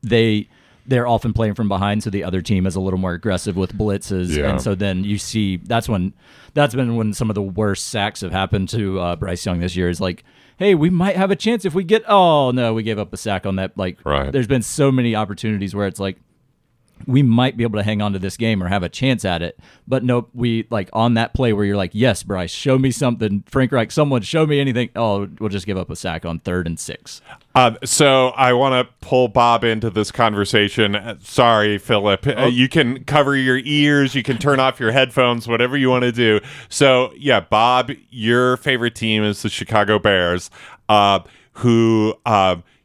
[0.03, 0.49] they
[0.91, 3.73] they're often playing from behind, so the other team is a little more aggressive with
[3.77, 4.51] blitzes, Yeah.
[4.51, 6.13] and so then you see that's when
[6.53, 9.77] that's been when some of the worst sacks have happened to uh, Bryce Young this
[9.77, 9.89] year.
[9.89, 10.25] Is like,
[10.59, 12.03] hey, we might have a chance if we get.
[12.09, 13.79] Oh no, we gave up a sack on that.
[13.79, 14.31] Like, Right.
[14.33, 16.19] there's been so many opportunities where it's like
[17.07, 19.43] we might be able to hang on to this game or have a chance at
[19.43, 19.59] it.
[19.87, 23.45] But nope, we like on that play where you're like, yes, Bryce, show me something.
[23.47, 24.91] Frank Reich, someone show me anything.
[24.95, 27.21] Oh, we'll just give up a sack on third and six.
[27.55, 30.95] Um, so I want to pull Bob into this conversation.
[30.95, 32.27] Uh, Sorry, Phillip.
[32.27, 34.15] Uh, you can cover your ears.
[34.15, 35.49] You can turn off your headphones.
[35.49, 36.41] Whatever you want to do.
[36.69, 40.51] So yeah, Bob, your favorite team is the Chicago Bears,
[40.89, 41.21] uh,
[41.55, 42.15] who.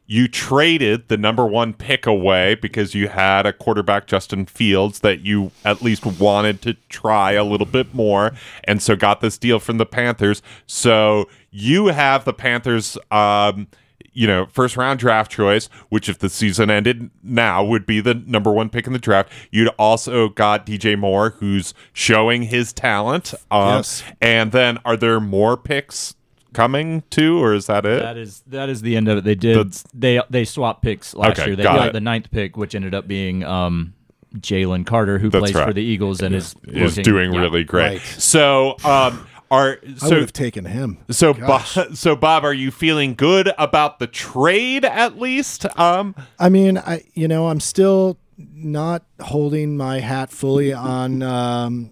[0.08, 5.20] You traded the number one pick away because you had a quarterback, Justin Fields, that
[5.20, 8.32] you at least wanted to try a little bit more,
[8.64, 10.42] and so got this deal from the Panthers.
[10.66, 13.66] So you have the Panthers, um,
[14.12, 18.14] you know, first round draft choice, which if the season ended now would be the
[18.14, 19.30] number one pick in the draft.
[19.50, 23.34] You'd also got DJ Moore, who's showing his talent.
[23.50, 24.02] Um, Yes.
[24.20, 26.14] And then are there more picks
[26.56, 28.00] coming to, or is that it?
[28.02, 29.24] That is that is the end of it.
[29.24, 31.56] They did That's- they they swapped picks last Okay, year.
[31.56, 33.92] They got got the ninth pick, which ended up being um,
[34.36, 35.66] Jalen Carter, who That's plays right.
[35.68, 37.40] for the Eagles and is is looking- doing yeah.
[37.40, 37.88] really great.
[37.98, 38.00] Right.
[38.02, 40.98] So, um, are I would have taken him.
[41.10, 41.62] so Bob,
[41.94, 45.64] so Bob, are you feeling good about the trade at least?
[45.78, 51.90] Um, I mean, I you know, I'm still not holding my hat fully on um,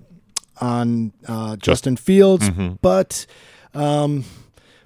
[0.60, 2.50] on uh, Justin Fields,
[2.82, 3.24] but
[3.72, 4.24] um,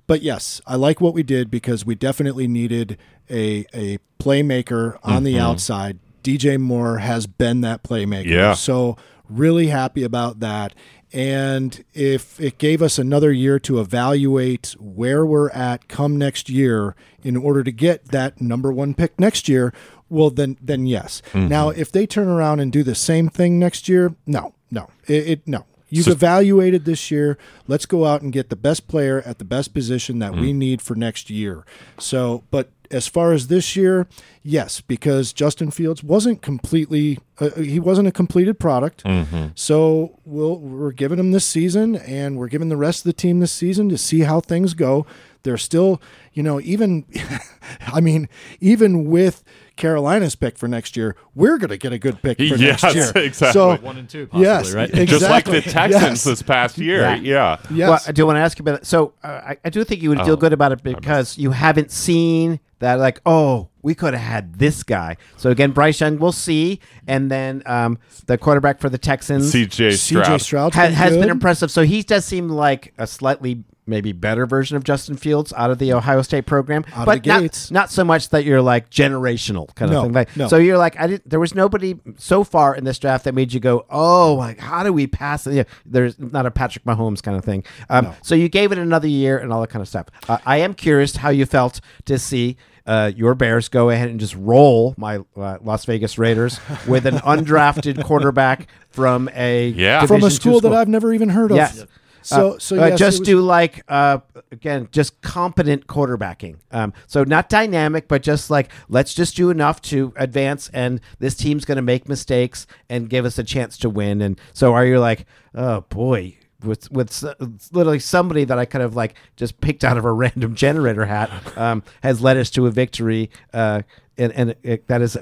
[0.09, 2.99] but yes, I like what we did because we definitely needed
[3.31, 5.43] a a playmaker on the mm-hmm.
[5.43, 6.01] outside.
[6.25, 8.27] DJ Moore has been that playmaker.
[8.27, 8.55] Yeah.
[8.55, 8.97] So
[9.29, 10.75] really happy about that.
[11.13, 16.97] And if it gave us another year to evaluate where we're at come next year
[17.23, 19.73] in order to get that number one pick next year,
[20.09, 21.23] well then then yes.
[21.35, 21.81] Now mm-hmm.
[21.81, 25.47] if they turn around and do the same thing next year, no, no, it, it
[25.47, 25.67] no.
[25.91, 27.39] You've evaluated this year.
[27.67, 30.57] Let's go out and get the best player at the best position that we mm.
[30.57, 31.65] need for next year.
[31.99, 34.07] So, but as far as this year,
[34.43, 39.05] yes, because Justin Fields wasn't completely uh, uh he wasn't a completed product.
[39.05, 39.49] Mm-hmm.
[39.55, 43.41] So we'll we're giving him this season, and we're giving the rest of the team
[43.41, 45.07] this season to see how things go.
[45.45, 47.05] They're still, you know, even,
[47.87, 48.29] I mean,
[48.61, 49.45] even with
[49.79, 52.95] Carolina's pick for next year, we're going to get a good pick for Yes, next
[52.95, 53.13] year.
[53.25, 53.53] exactly.
[53.53, 54.89] So One and two, possibly, yes, right?
[54.91, 55.07] exactly.
[55.07, 56.25] just like the Texans Yes.
[56.25, 57.01] this past year.
[57.01, 57.15] Yeah.
[57.17, 57.57] Yeah.
[57.71, 57.89] Yes.
[57.89, 58.87] Well, I do want to ask you about it.
[58.87, 61.91] So uh, I, I do think you would feel good about it because you haven't
[61.91, 65.17] seen that, like, oh, we could have had this guy.
[65.37, 69.97] So again, Bryce Young, we'll see, and then um, the quarterback for the Texans CJ
[69.97, 70.25] Stroud.
[70.27, 71.71] CJ Stroud has, has been impressive.
[71.71, 75.79] So he does seem like a slightly maybe better version of Justin Fields out of
[75.79, 77.71] the Ohio State program, Out of but the not, gates.
[77.71, 80.13] not so much that you're like generational kind No, of thing.
[80.13, 80.47] Like, no.
[80.47, 81.31] So you're like, I didn't.
[81.31, 84.83] There was nobody so far in this draft that made you go, oh, like how
[84.83, 85.55] do we pass it?
[85.55, 87.65] Yeah, there's not a Patrick Mahomes kind of thing.
[87.89, 90.09] Um, So you gave it another year and all that kind of stuff.
[90.29, 92.59] Uh, I am curious how you felt to see.
[92.89, 97.17] Uh, your Bears go ahead and just roll my uh, Las Vegas Raiders with an
[97.19, 100.01] undrafted quarterback from a Yeah.
[100.07, 101.59] from a Division two school that I've never even heard of.
[101.59, 101.85] Yes.
[102.23, 104.19] So Uh, so uh, yes, it just was- do like uh,
[104.51, 106.57] again, just competent quarterbacking.
[106.73, 111.35] Um, so not dynamic, but just like let's just do enough to advance, and this
[111.35, 114.23] team's going to make mistakes and give us a chance to win.
[114.23, 116.38] And so are you like, oh boy.
[116.63, 117.23] With with
[117.71, 121.31] literally somebody that I kind of like just picked out of a random generator hat
[121.57, 123.83] um, has led us to a victory, uh,
[124.17, 125.17] and and it, that is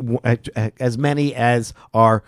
[0.81, 2.23] as many as our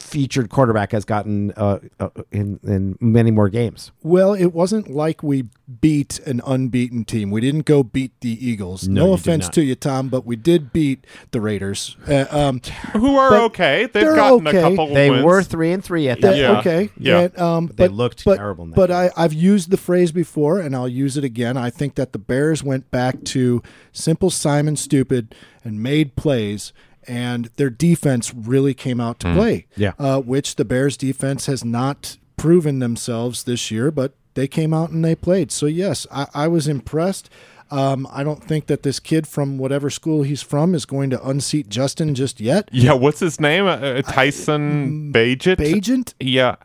[0.00, 3.92] featured quarterback has gotten uh, uh, in in many more games.
[4.02, 5.44] Well, it wasn't like we
[5.80, 7.30] beat an unbeaten team.
[7.30, 8.88] We didn't go beat the Eagles.
[8.88, 11.96] No, No, offense to you, Tom, but we did beat the Raiders.
[12.08, 12.60] Uh, um,
[12.92, 13.86] Who are okay.
[13.86, 14.58] They've gotten okay.
[14.58, 15.22] a couple They wins.
[15.22, 16.30] They were three and three at that.
[16.32, 16.58] that- Yeah.
[16.58, 16.90] Okay.
[16.98, 17.20] Yeah.
[17.20, 18.96] And, um, But they looked but, terrible in that But game.
[19.16, 21.56] I, I've used the phrase before, and I'll use it again.
[21.56, 26.72] I think that the Bears went back to simple Simon Stupid and made plays,
[27.06, 29.66] and their defense really came out to play.
[29.76, 29.92] Yeah.
[29.98, 34.90] Uh, which the Bears defense has not proven themselves this year, but they came out
[34.90, 35.52] and they played.
[35.52, 37.30] So yes, I, I was impressed.
[37.70, 41.28] Um, I don't think that this kid from whatever school he's from is going to
[41.28, 42.68] unseat Justin just yet.
[42.72, 43.66] Yeah, what's his name?
[43.66, 45.56] Uh, Tyson Bagent?
[45.56, 46.14] Bagent?
[46.18, 46.56] Yeah.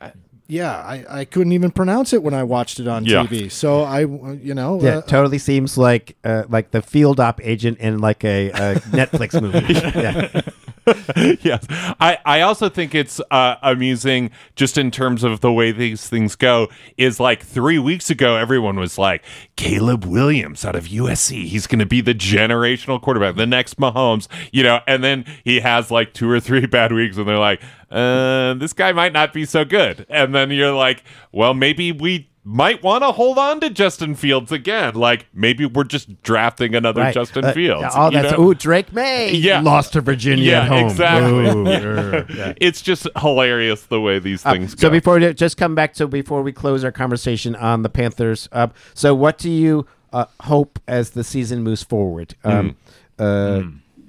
[0.47, 3.23] Yeah, I, I couldn't even pronounce it when I watched it on Yeah.
[3.25, 3.51] TV.
[3.51, 7.79] So I, you know, Yeah, uh, totally seems like uh, like the field op agent
[7.79, 9.73] in like a, a Netflix movie.
[9.73, 10.41] yeah.
[11.41, 11.65] yes.
[11.69, 16.35] I, I also think it's uh, amusing just in terms of the way these things
[16.35, 16.67] go.
[16.97, 19.23] Is like three weeks ago, everyone was like,
[19.55, 21.45] Caleb Williams out of USC.
[21.45, 25.59] He's going to be the generational quarterback, the next Mahomes, you know, and then he
[25.61, 29.33] has like two or three bad weeks and they're like, uh, this guy might not
[29.33, 30.05] be so good.
[30.09, 34.51] And then you're like, well, maybe we might want to hold on to Justin Fields
[34.51, 34.93] again.
[34.93, 37.13] Like maybe we're just drafting another Right.
[37.13, 37.88] Justin Uh, Fields.
[37.97, 38.39] Oh, that's know?
[38.49, 39.31] ooh Drake Maye.
[39.31, 39.62] Yeah.
[39.62, 40.86] lost to Virginia Yeah, at home.
[40.86, 41.47] exactly.
[41.49, 42.53] Ooh, yeah.
[42.58, 46.08] it's just hilarious the way these Uh, things so before we just come back to
[46.08, 48.47] before we close our conversation on the Panthers.
[48.51, 52.36] Uh, so what do you uh, hope as the season moves forward?
[52.43, 52.75] Um,
[53.17, 53.63] uh,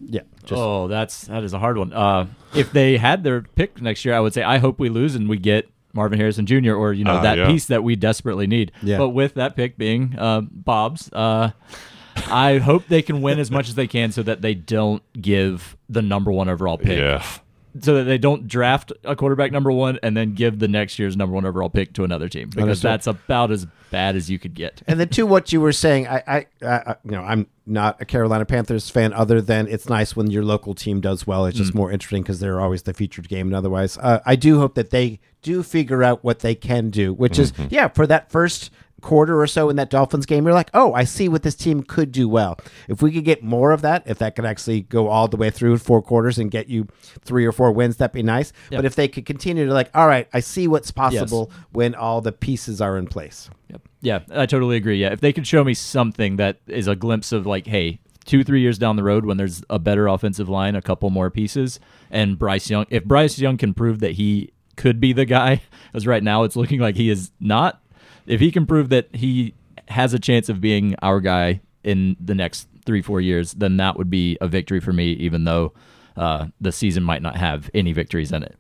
[0.09, 1.93] Yeah, just oh, that's that is a hard one.
[1.95, 5.15] Uh, if they had their pick next year, I would say I hope we lose
[5.17, 6.75] and we get Marvin Harrison Jr.
[6.75, 7.47] or you know Ah, that yeah.
[7.49, 8.71] piece that we desperately need.
[8.83, 8.99] Yeah.
[8.99, 11.51] But with that pick being uh, Bob's, uh,
[12.31, 15.77] I hope they can win as much as they can so that they don't give
[15.89, 16.99] the number one overall pick.
[16.99, 17.25] yeah.
[17.81, 21.17] So that they don't draft a quarterback number one and then give the next year's
[21.17, 22.91] number one overall pick to another team because Understood.
[22.91, 24.83] that's about as bad as you could get.
[24.87, 28.05] And then to what you were saying, I, I, I, you know, I'm not a
[28.05, 29.13] Carolina Panthers fan.
[29.13, 31.47] Other than it's nice when your local team does well.
[31.47, 33.49] It's just more interesting because they're always the featured game.
[33.49, 37.13] And otherwise, uh, I do hope that they do figure out what they can do.
[37.13, 40.71] Which is, yeah, for that first quarter or so in that Dolphins game, you're like,
[40.75, 42.59] oh, I see what this team could do well.
[42.89, 45.51] If we could get more of that, if that could actually go all the way
[45.51, 46.89] through four quarters and get you
[47.25, 48.53] three or four wins, that'd be nice.
[48.71, 48.79] Yep.
[48.79, 52.21] But if they could continue to like, all right, I see what's possible when all
[52.21, 53.51] the pieces are in place.
[53.69, 53.83] Yep.
[54.01, 55.01] Yeah, I totally agree.
[55.01, 58.45] Yeah, if they could show me something that is a glimpse of like, hey, two
[58.45, 61.81] three years down the road when there's a better offensive line, a couple more pieces,
[62.11, 65.63] and Bryce Young, if Bryce Young can prove that he could be the guy,
[65.95, 67.83] as right now it's looking like he is not.
[68.27, 69.55] If he can prove that he
[69.89, 73.97] has a chance of being our guy in the next three four years, then that
[73.97, 75.73] would be a victory for me, even though
[76.17, 78.57] uh, the season might not have any victories in it.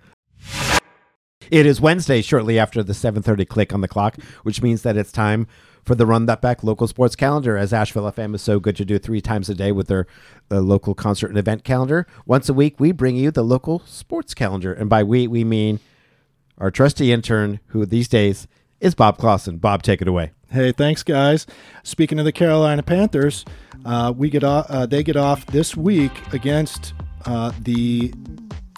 [1.50, 5.12] It is Wednesday, shortly after the 7:30 click on the clock, which means that it's
[5.12, 5.46] time
[5.84, 7.56] for the Run That Back local sports calendar.
[7.56, 10.06] As Asheville FM is so good to do three times a day with their
[10.50, 12.06] uh, local concert and event calendar.
[12.26, 15.78] Once a week, we bring you the local sports calendar, and by we we mean
[16.58, 18.48] our trusty intern, who these days
[18.80, 19.58] is Bob Clausen.
[19.58, 20.32] Bob, take it away.
[20.50, 21.46] Hey, thanks, guys.
[21.82, 23.44] Speaking of the Carolina Panthers,
[23.84, 28.12] uh, we get off, uh, they get off this week against uh, the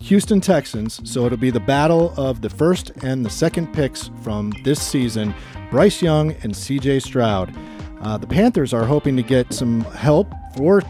[0.02, 1.00] Houston Texans.
[1.10, 5.34] So it'll be the battle of the first and the second picks from this season
[5.70, 7.54] Bryce Young and CJ Stroud.
[8.00, 10.82] Uh, the Panthers are hoping to get some help for,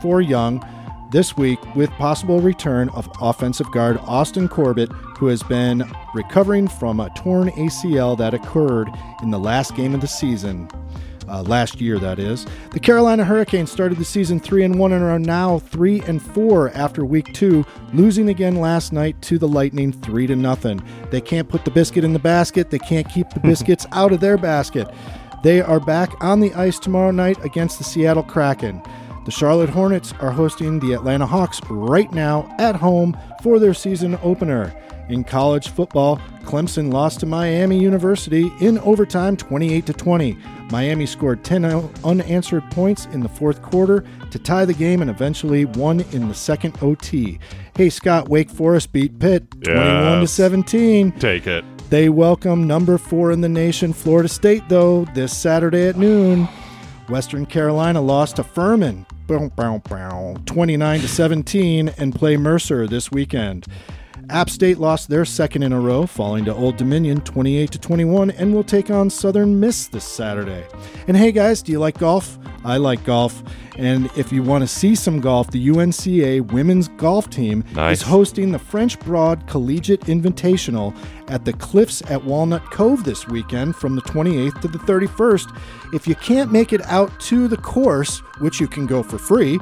[0.00, 0.64] for Young
[1.10, 4.90] this week with possible return of offensive guard Austin Corbett,
[5.22, 8.90] who has been recovering from a torn ACL that occurred
[9.22, 10.68] in the last game of the season.
[11.28, 12.44] Uh, last year, that is.
[12.72, 16.70] The Carolina Hurricanes started the season three and one and are now three and four
[16.70, 20.82] after week two, losing again last night to the Lightning three to nothing.
[21.12, 22.70] They can't put the biscuit in the basket.
[22.70, 24.88] They can't keep the biscuits out of their basket.
[25.44, 28.82] They are back on the ice tomorrow night against the Seattle Kraken.
[29.24, 34.18] The Charlotte Hornets are hosting the Atlanta Hawks right now at home for their season
[34.22, 34.74] opener.
[35.08, 40.36] In college football, Clemson lost to Miami University in overtime 28 to 20.
[40.70, 41.64] Miami scored 10
[42.02, 46.34] unanswered points in the fourth quarter to tie the game and eventually won in the
[46.34, 47.38] second OT.
[47.76, 50.32] Hey Scott, Wake Forest beat Pitt 21 to Yes.
[50.32, 51.12] 17.
[51.12, 51.64] Take it.
[51.90, 56.48] They welcome number 4 in the nation Florida State though this Saturday at noon.
[57.08, 59.04] Western Carolina lost to Furman
[60.46, 63.66] 29 to 17 and play Mercer this weekend.
[64.30, 68.30] App State lost their second in a row, falling to Old Dominion 28 to 21
[68.32, 70.64] and will take on Southern Miss this Saturday.
[71.06, 72.38] And hey guys, do you like golf?
[72.64, 73.42] I like golf.
[73.76, 77.98] And if you want to see some golf, the UNCA women's golf team Nice.
[78.00, 80.94] is hosting the French Broad Collegiate Invitational
[81.28, 85.94] at the Cliffs at Walnut Cove this weekend from the 28th to the 31st.
[85.94, 89.58] If you can't make it out to the course, which you can go for free,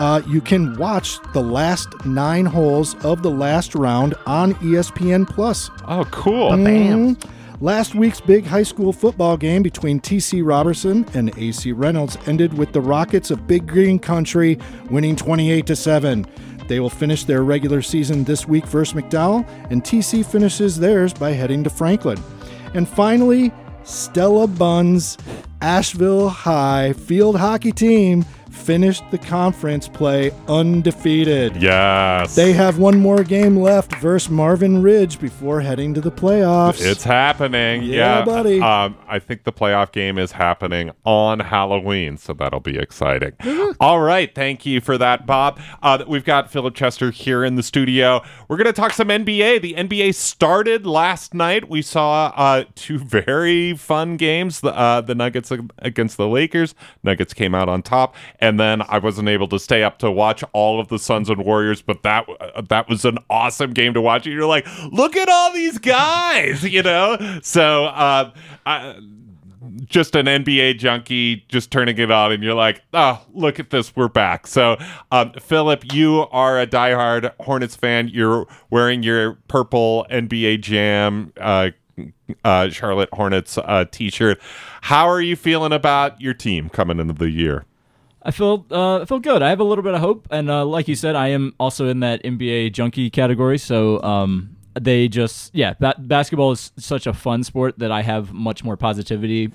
[0.00, 5.70] uh, you can watch the last nine holes of the last round on ESPN Plus.
[5.86, 6.50] Oh, cool.
[6.50, 7.14] Bam.
[7.16, 7.24] Mhm.
[7.62, 12.72] Last week's big high school football game between TC Robertson and AC Reynolds ended with
[12.72, 14.58] the Rockets of Big Green Country
[14.88, 16.26] winning 28 to 7.
[16.68, 21.32] They will finish their regular season this week versus McDowell, and TC finishes theirs by
[21.32, 22.18] heading to Franklin.
[22.72, 25.18] And finally, Stella Bunn's
[25.60, 31.56] Asheville High field hockey team finished the conference play undefeated.
[31.56, 32.34] Yes.
[32.34, 36.80] They have one more game left versus Marvin Ridge before heading to the playoffs.
[36.80, 37.82] It's happening.
[37.82, 38.60] Yeah, Yeah, buddy.
[38.60, 43.32] Um, I think the playoff game is happening on Halloween, so that'll be exciting.
[43.80, 45.60] All right, thank you for that, Bob.
[45.82, 48.22] Uh, we've got Phillip Chester here in the studio.
[48.48, 49.62] We're going to talk some NBA.
[49.62, 51.68] The NBA started last night.
[51.68, 54.60] We saw uh, two very fun games.
[54.60, 56.74] The, uh, the Nuggets against the Lakers.
[57.02, 60.42] Nuggets came out on top, and then I wasn't able to stay up to watch
[60.52, 64.00] all of the Suns and Warriors, but that uh, that was an awesome game to
[64.00, 64.26] watch.
[64.26, 67.40] And you're like, look at all these guys, you know.
[67.42, 68.32] So, uh,
[68.66, 68.98] I,
[69.84, 73.94] just an NBA junkie, just turning it on, and you're like, oh, look at this,
[73.94, 74.46] we're back.
[74.46, 74.76] So,
[75.12, 78.08] um, Phillip, you are a diehard Hornets fan.
[78.08, 81.32] You're wearing your purple NBA Jam.
[81.38, 81.70] Uh,
[82.44, 84.40] uh, Charlotte Hornets uh, T-shirt.
[84.80, 87.66] How are you feeling about your team coming into the year?
[88.22, 89.42] I feel uh, I feel good.
[89.42, 91.88] I have a little bit of hope, and uh, like you said, I am also
[91.88, 93.56] in that NBA junkie category.
[93.58, 98.32] So um, they just yeah, ba- basketball is such a fun sport that I have
[98.32, 99.50] much more positivity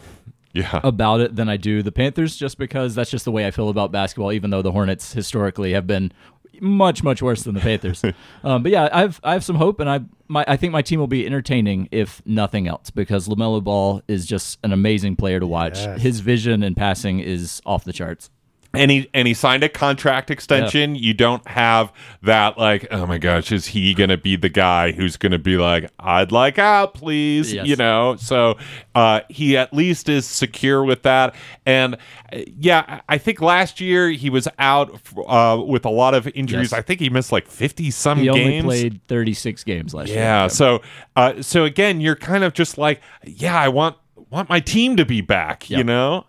[0.54, 3.52] Yeah, about it than I do the Panthers, just because that's just the way I
[3.52, 4.32] feel about basketball.
[4.32, 6.12] Even though the Hornets historically have been
[6.60, 8.04] much much worse than the Panthers,
[8.44, 11.00] um, but yeah, I've I have some hope, and I my I think my team
[11.00, 15.46] will be entertaining if nothing else because LaMelo Ball is just an amazing player to
[15.46, 15.78] watch.
[16.00, 18.32] His vision and passing is off the charts.
[18.78, 20.96] And he and he signed a contract extension.
[20.96, 25.18] You don't have that like, oh my gosh, is he gonna be the guy who's
[25.18, 27.66] gonna be like, I'd like out, please, Yes.
[27.68, 28.16] you know?
[28.18, 28.58] So
[28.94, 31.36] uh, he at least is secure with that.
[31.66, 31.96] And
[32.32, 36.72] uh, yeah, I think last year he was out uh, with a lot of injuries.
[36.72, 36.74] Yes.
[36.74, 38.66] I think he missed like fifty some He only games.
[38.66, 40.18] played 36 games last year.
[40.20, 40.48] Yeah.
[40.48, 40.82] So,
[41.16, 43.98] uh, so again, you're kind of just like, yeah, I want
[44.30, 45.70] want my team to be back.
[45.70, 46.26] You know?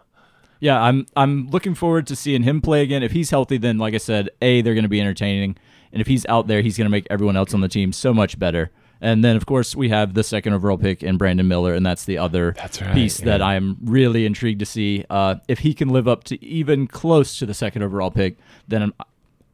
[0.60, 3.02] Yeah, I'm I'm looking forward to seeing him play again.
[3.02, 5.56] If he's healthy, then like I said, a they're going to be entertaining,
[5.92, 8.14] and if he's out there, he's going to make everyone else on the team so
[8.14, 8.70] much better.
[9.00, 12.04] And then of course we have the second overall pick in Brandon Miller, and that's
[12.04, 13.42] the other That's right, piece that.
[13.42, 15.04] I am really intrigued to see.
[15.10, 18.82] Uh, if he can live up to even close to the second overall pick, then
[18.82, 18.94] I'm,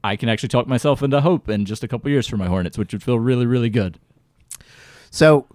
[0.04, 2.78] I can actually talk myself into hope in just a couple years for my Hornets,
[2.78, 3.98] which would feel really really good.
[5.10, 5.46] So,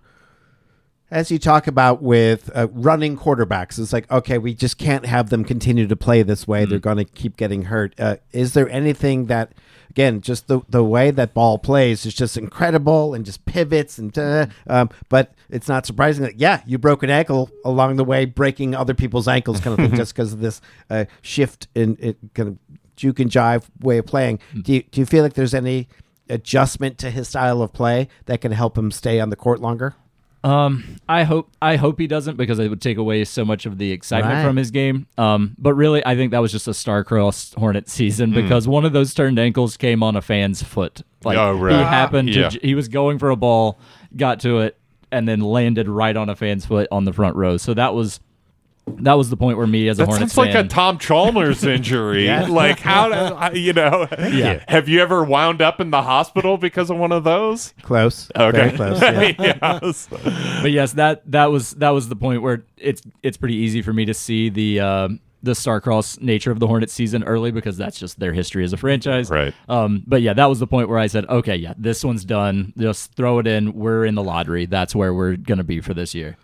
[1.10, 5.30] as you talk about with uh, running quarterbacks, it's like, okay, we just can't have
[5.30, 6.66] them continue to play this way.
[6.66, 7.98] They're going to keep getting hurt.
[7.98, 9.54] Uh, is there anything that,
[9.90, 14.18] again, just the, the way that ball plays is just incredible and just pivots and,
[14.18, 18.26] uh, um, but it's not surprising that, yeah, you broke an ankle along the way,
[18.26, 22.18] breaking other people's ankles kind of thing, just because of this uh, shift in it
[22.34, 22.58] kind of
[22.98, 24.40] juke and jive way of playing.
[24.62, 25.88] Do you, do you feel like there's any
[26.28, 29.96] adjustment to his style of play that can help him stay on the court longer?
[30.44, 33.78] Um, I hope I hope he doesn't because it would take away so much of
[33.78, 34.46] the excitement Right.
[34.46, 35.08] from his game.
[35.18, 38.94] Um, but really, I think that was just a star-crossed Hornet season because one of
[38.94, 41.02] those turned ankles came on a fan's foot.
[41.26, 41.76] Like Oh, right.
[41.78, 42.50] he happened to Yeah.
[42.62, 43.80] he was going for a ball,
[44.16, 44.78] got to it,
[45.12, 47.58] and then landed right on a fan's foot on the front row.
[47.58, 48.20] So that was
[49.00, 50.98] that was the point where me as a That Hornets sounds like fan, a Tom
[50.98, 52.28] Chalmers injury.
[52.48, 54.08] Like how, do- you know?
[54.18, 54.64] Yeah.
[54.68, 57.74] Have you ever wound up in the hospital because of one of those?
[57.84, 58.32] Close.
[58.36, 58.70] Okay.
[58.70, 59.02] Very close.
[59.02, 59.34] Yeah.
[59.82, 60.08] yes.
[60.62, 63.94] but yes, that that was that was the point where it's it's pretty easy for
[63.94, 65.10] me to see the uh,
[65.44, 68.78] the star-crossed nature of the Hornets season early because that's just their history as a
[68.78, 69.30] franchise.
[69.30, 69.54] Right.
[69.70, 72.74] Um, but yeah, that was the point where I said, okay, yeah, this one's done.
[72.78, 73.74] Just throw it in.
[73.74, 74.66] We're in the lottery.
[74.66, 76.38] That's where we're gonna be for this year.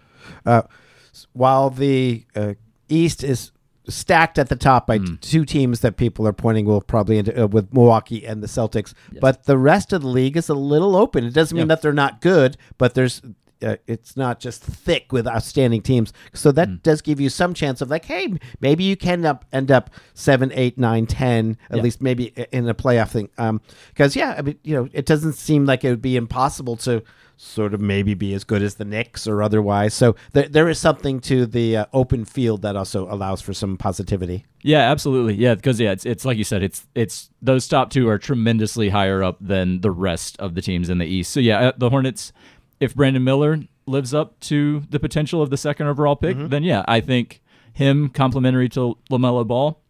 [1.34, 2.54] While the uh,
[2.90, 3.52] East is
[3.90, 7.44] stacked at the top by t- two teams that people are pointing will probably into
[7.44, 10.96] uh, with Milwaukee and the Celtics, but the rest of the league is a little
[10.96, 11.26] open.
[11.26, 11.76] It doesn't mean Yeah.
[11.76, 13.22] that they're not good, but there's
[13.62, 16.12] uh, it's not just thick with outstanding teams.
[16.34, 16.76] So that Hmm.
[16.84, 20.52] does give you some chance of like, hey, maybe you can up, end up seven,
[20.54, 21.84] eight, nine, ten, at Yeah.
[21.84, 23.30] least maybe in a playoff thing.
[23.38, 26.76] Um, because yeah, I mean, you know, it doesn't seem like it would be impossible
[26.78, 27.04] to
[27.44, 29.94] sort of maybe be as good as the Knicks or otherwise.
[29.94, 33.78] So there, there is something to the uh, open field that also allows for some
[33.78, 34.46] positivity.
[34.62, 35.36] Yeah, absolutely.
[35.36, 38.90] Yeah, because yeah, it's it's like you said, it's it's those top two are tremendously
[38.90, 41.32] higher up than the rest of the teams in the East.
[41.32, 42.32] So yeah, uh, the Hornets,
[42.80, 46.86] if Brandon Miller lives up to the potential of the second overall pick, then yeah,
[46.88, 47.42] I think
[47.74, 49.82] him complementary to LaMelo Ball,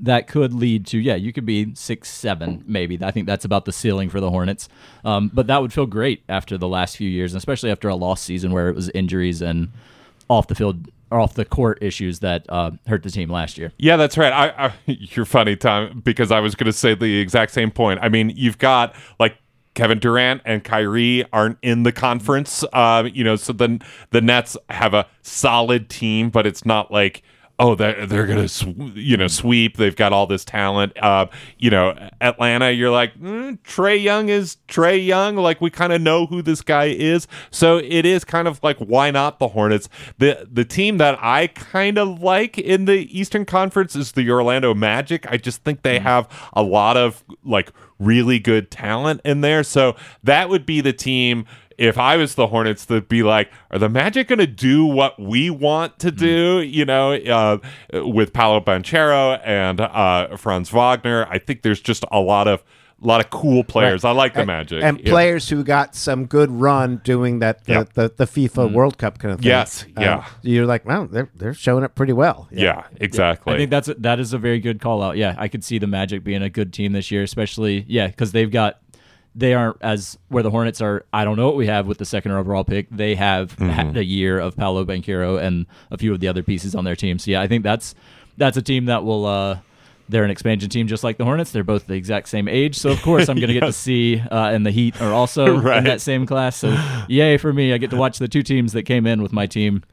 [0.00, 2.98] that could lead to yeah, you could be six seven maybe.
[3.02, 4.68] I think that's about the ceiling for the Hornets.
[5.04, 8.24] Um, but that would feel great after the last few years, especially after a lost
[8.24, 9.68] season where it was injuries and
[10.28, 13.70] off the field or off the court issues that uh, hurt the team last year.
[13.76, 14.32] Yeah, that's right.
[14.32, 18.00] I, I you're funny, Tom, because I was going to say the exact same point.
[18.02, 19.36] I mean, you've got like
[19.74, 22.64] Kevin Durant and Kyrie aren't in the conference.
[22.72, 27.22] Uh, you know, so then the Nets have a solid team, but it's not like
[27.58, 29.76] oh they're they're gonna sw- you know sweep.
[29.76, 30.92] They've got all this talent.
[31.00, 31.26] Uh,
[31.58, 35.36] you know, Atlanta, you're like mm, Trae Young is Trae Young.
[35.36, 38.78] Like we kind of know who this guy is, so it is kind of like
[38.78, 39.88] why not the Hornets?
[40.18, 44.74] The the team that I kind of like in the Eastern Conference is the Orlando
[44.74, 45.30] Magic.
[45.30, 49.62] I just think they have a lot of like really good talent in there.
[49.62, 51.46] So that would be the team
[51.82, 55.18] if I was the Hornets, that'd be like, are the Magic going to do what
[55.20, 56.60] we want to do?
[56.60, 57.58] You know, uh,
[57.92, 61.26] with Paolo Banchero and uh, Franz Wagner.
[61.28, 62.62] I think there's just a lot of
[63.02, 64.04] a lot of cool players.
[64.04, 65.10] I like the and, Magic and Yeah.
[65.10, 67.84] players who got some good run doing that the, Yeah.
[67.94, 69.48] the, the FIFA World Cup kind of thing.
[69.48, 70.24] Yes, yeah.
[70.42, 72.46] you're like, wow, they're they're showing up pretty well.
[72.52, 73.54] Yeah, exactly.
[73.54, 75.16] I think that's a, that is a very good call out.
[75.16, 78.30] Yeah, I could see the Magic being a good team this year, especially yeah, because
[78.30, 78.78] they've got
[79.34, 81.04] they aren't as where the Hornets are.
[81.12, 82.88] I don't know what we have with the second overall pick.
[82.90, 86.74] They have had a year of Paolo Banchero and a few of the other pieces
[86.74, 87.18] on their team.
[87.18, 87.94] So yeah, I think that's
[88.36, 89.26] that's a team that will.
[89.26, 89.58] uh
[90.08, 91.52] they're an expansion team just like the Hornets.
[91.52, 92.76] They're both the exact same age.
[92.76, 95.56] So, of course, I'm going to get to see, uh, and the Heat are also
[95.60, 95.78] Right.
[95.78, 96.56] in that same class.
[96.56, 96.76] So,
[97.08, 97.72] yay for me.
[97.72, 99.84] I get to watch the two teams that came in with my team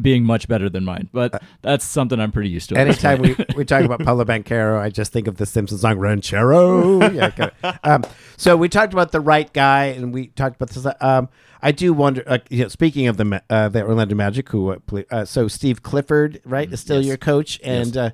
[0.00, 1.08] being much better than mine.
[1.12, 2.76] But that's something I'm pretty used to.
[2.76, 7.02] Anytime we, we talk about Paolo Banchero, I just think of the Simpsons song "Ranchero."
[7.14, 7.50] Yeah,
[7.84, 8.04] um,
[8.36, 10.86] so we talked about the right guy, and we talked about this.
[11.00, 11.28] Um,
[11.62, 12.22] I do wonder.
[12.26, 15.82] Uh, you know, speaking of the uh, the Orlando Magic, who uh, uh, so Steve
[15.82, 18.10] Clifford, right, is still your coach, and uh,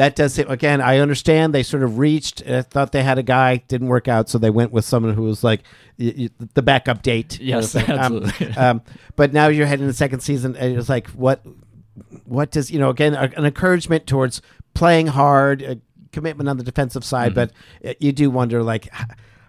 [0.00, 0.80] that does it again.
[0.80, 4.30] I understand they sort of reached, uh, thought they had a guy, didn't work out,
[4.30, 5.60] so they went with someone who was like
[5.98, 7.38] y- y- the backup date.
[7.38, 7.76] Yes.
[7.76, 8.46] Um, absolutely.
[8.56, 8.80] um,
[9.16, 11.44] but now you're heading the second season, and it's like what
[12.24, 14.40] what does you know again an encouragement towards
[14.72, 15.78] playing hard a
[16.12, 17.52] commitment on the defensive side but
[17.84, 18.88] uh, you do wonder like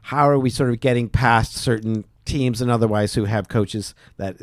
[0.02, 4.36] how are we sort of getting past certain teams and otherwise who have coaches that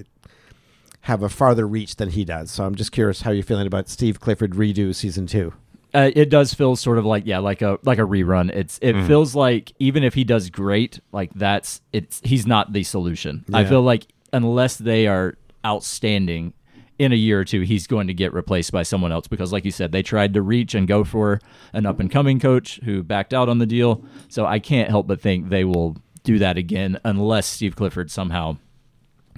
[1.02, 3.88] have a farther reach than he does so i'm just curious how you're feeling about
[3.88, 5.52] steve clifford redo season two
[5.94, 8.50] uh, it does feel sort of like yeah, like a like a rerun.
[8.50, 12.82] It's it feels like even if he does great, like that's it's he's not the
[12.84, 13.44] solution.
[13.52, 16.52] I feel like unless they are outstanding
[16.98, 19.64] in a year or two, he's going to get replaced by someone else because, like
[19.64, 21.40] you said, they tried to reach and go for
[21.72, 24.04] an up and coming coach who backed out on the deal.
[24.28, 28.58] So I can't help but think they will do that again unless Steve Clifford somehow.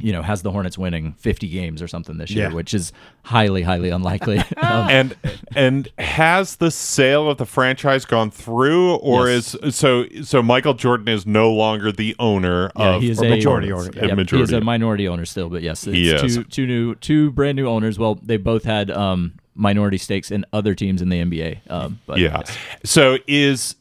[0.00, 2.54] You know, has the Hornets winning 50 games or something this year, Yeah.
[2.54, 2.92] which is
[3.24, 4.38] highly, highly unlikely.
[4.62, 5.16] um, and
[5.54, 9.54] and has the sale of the franchise gone through or Yes.
[9.56, 13.28] is so so Michael Jordan is no longer the owner Yeah, of he is a
[13.28, 13.96] majority Hornets.
[13.96, 16.34] owner, A Yep, majority He is a minority owner still, but yes, it's He is.
[16.36, 17.98] two two new two brand new owners.
[17.98, 21.58] Well, they both had um, minority stakes in other teams in the NBA.
[21.70, 22.56] Um, but yeah yes.
[22.84, 23.74] so is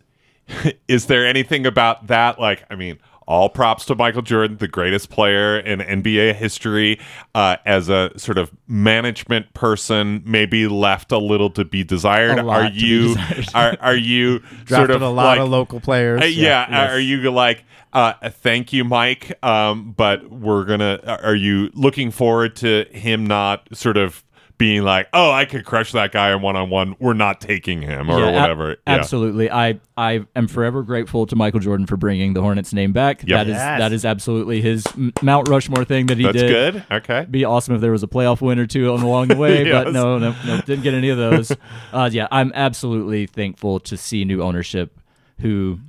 [0.87, 2.97] is there anything about that like i mean
[3.29, 6.99] all props to Michael Jordan, the greatest player in NBA history,
[7.35, 12.39] uh, as a sort of management person, maybe left a little to be desired.
[12.39, 13.47] Are you desired.
[13.53, 16.91] are are you sort of a lot like, of local players Uh, yeah, yes.
[16.91, 17.63] are you like
[17.93, 23.67] uh, thank you mike um, but we're gonna are you looking forward to him not
[23.75, 24.23] sort of
[24.59, 26.95] being like, "Oh, I could crush that guy in one on one.
[26.99, 28.75] We're not taking him or Yeah, ab- whatever." Yeah.
[28.93, 29.49] Absolutely.
[29.49, 33.21] I I am forever grateful to Michael Jordan for bringing the Hornets name back.
[33.21, 33.27] Yep.
[33.29, 33.79] That is Yes.
[33.79, 34.85] that is absolutely his
[35.23, 36.49] Mount Rushmore thing that he That's did.
[36.73, 36.83] good.
[36.91, 37.25] Okay.
[37.31, 39.85] Be awesome if there was a playoff win or two along the way, Yes.
[39.85, 41.51] but no, no, no, didn't get any of those.
[41.91, 44.99] Uh, yeah, I'm absolutely thankful to see new ownership
[45.39, 45.79] who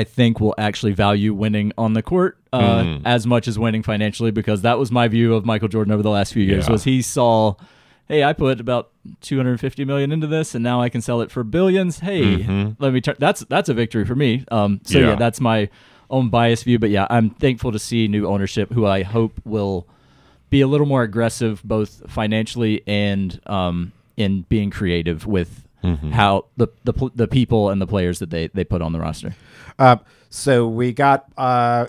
[0.00, 3.02] I think will actually value winning on the court uh, Mm.
[3.04, 6.10] as much as winning financially because that was my view of Michael Jordan over the
[6.18, 6.72] last few years Yeah.
[6.72, 7.54] was he saw
[8.08, 8.90] hey I put about
[9.22, 13.00] 250 million into this and now I can sell it for billions hey let me
[13.00, 15.02] turn that's that's a victory for me um so yeah.
[15.02, 15.10] Mm-hmm.
[15.10, 15.16] Yeah.
[15.16, 15.68] that's my
[16.10, 19.86] own biased view but yeah I'm thankful to see new ownership who I hope will
[20.50, 26.10] be a little more aggressive both financially and um in being creative with Mm-hmm.
[26.10, 29.36] how the, the the people and the players that they they put on the roster
[29.78, 29.96] Uh,
[30.30, 31.86] so we got uh,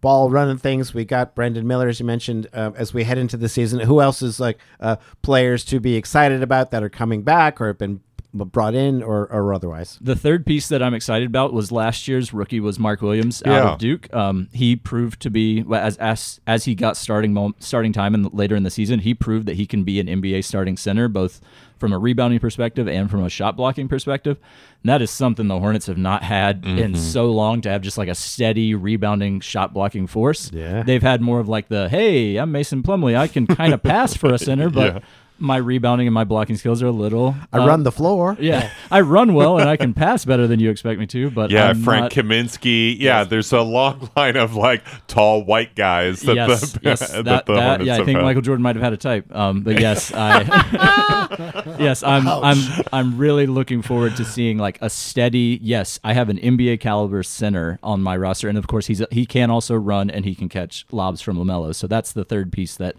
[0.00, 0.92] ball running things.
[0.94, 3.80] We got Brandon Miller, as you mentioned, uh, as we head into the season.
[3.80, 7.68] Who else is like uh, players to be excited about that are coming back or
[7.68, 8.00] have been
[8.32, 9.98] brought in or, or otherwise?
[10.00, 13.52] The third piece that I'm excited about was last year's rookie was Mark Williams out
[13.52, 13.72] Yeah.
[13.72, 14.12] of Duke.
[14.14, 18.56] Um, he proved to be as as as he got starting starting time and later
[18.56, 19.00] in the season.
[19.00, 21.40] He proved that he can be an NBA starting center, both
[21.78, 24.38] from a rebounding perspective and from a shot blocking perspective.
[24.82, 26.94] And that is something the Hornets have not had in mm-hmm.
[26.94, 30.50] so long to have just like a steady rebounding shot blocking force.
[30.52, 30.82] Yeah.
[30.82, 34.16] they've had more of like the hey, I'm Mason Plumlee, I can kind of pass
[34.16, 34.94] for a center, but.
[34.94, 35.00] Yeah.
[35.38, 37.34] My rebounding and my blocking skills are a little.
[37.52, 38.36] I uh, run the floor.
[38.40, 41.30] yeah, I run well and I can pass better than you expect me to.
[41.30, 42.98] But Yeah, I'm Frank not- Kaminsky.
[42.98, 47.24] Yeah, there's a long line of like tall white guys that yes, the, yes, that
[47.26, 47.96] that, the that- yeah.
[47.96, 48.22] I think had.
[48.24, 49.34] Michael Jordan might have had a type.
[49.34, 52.58] Um, but yes, I, yes, I'm, I'm,
[52.92, 55.58] I'm really looking forward to seeing like a steady.
[55.62, 59.26] Yes, I have an NBA caliber center on my roster, and of course he's he
[59.26, 61.74] can also run and he can catch lobs from LaMelo.
[61.74, 62.96] So that's the third piece that.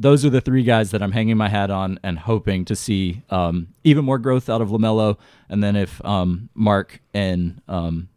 [0.00, 3.22] Those are the three guys that I'm hanging my hat on and hoping to see
[3.28, 5.18] um, even more growth out of LaMelo.
[5.50, 8.08] And then if um, Mark and um,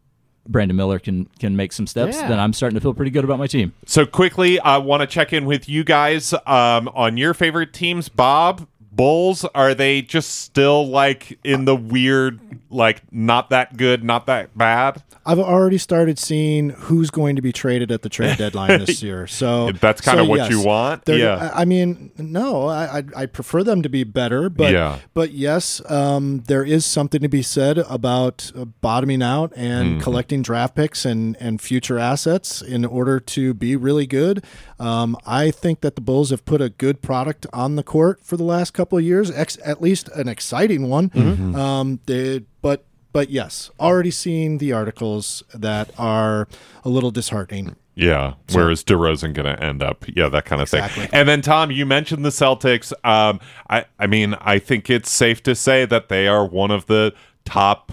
[0.47, 2.29] Brandon Miller can can make some steps, Yeah.
[2.29, 3.73] then I'm starting to feel pretty good about my team.
[3.85, 8.07] So quickly, I want to check in with you guys um, on your favorite teams.
[8.07, 8.65] Bob,
[8.95, 12.39] Bulls, are they just still like in the weird,
[12.69, 15.01] like not that good, not that bad?
[15.25, 19.25] I've already started seeing who's going to be traded at the trade deadline this year.
[19.25, 21.03] So That's kinda so what yes, you want?
[21.07, 21.49] Yeah.
[21.55, 24.99] I mean, no, I I I prefer them to be better, but Yeah.
[25.13, 29.99] but yes, um, there is something to be said about bottoming out and Mm-hmm.
[30.01, 34.43] collecting draft picks and and future assets in order to be really good.
[34.79, 38.35] Um, I think that the Bulls have put a good product on the court for
[38.35, 41.09] the last couple of years, ex- at least an exciting one.
[41.09, 41.55] Mm-hmm.
[41.55, 46.47] Um, they, but but yes, already seeing the articles that are
[46.83, 47.75] a little disheartening.
[47.95, 48.33] Yeah.
[48.51, 50.05] Where is DeRozan going to end up?
[50.07, 51.03] Yeah, that kind of Exactly.
[51.05, 51.09] thing.
[51.13, 52.91] And then Tom, you mentioned the Celtics.
[53.05, 56.87] Um, I, I mean, I think it's safe to say that they are one of
[56.87, 57.13] the
[57.45, 57.91] top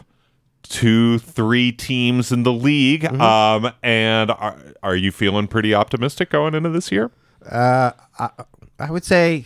[0.62, 3.04] two, three teams in the league.
[3.20, 7.10] Um, and are, are you feeling pretty optimistic going into this year?
[7.44, 8.30] Uh, I,
[8.78, 9.44] I would say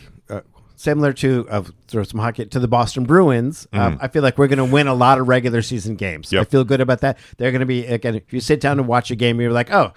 [0.77, 3.67] similar to uh, throw some hockey to the Boston Bruins.
[3.73, 6.33] Um, I feel like we're going to win a lot of regular season games.
[6.33, 6.41] Yep.
[6.41, 7.19] I feel good about that.
[7.37, 8.15] They're going to be again.
[8.15, 9.93] If you sit down and watch a game, you're like, oh.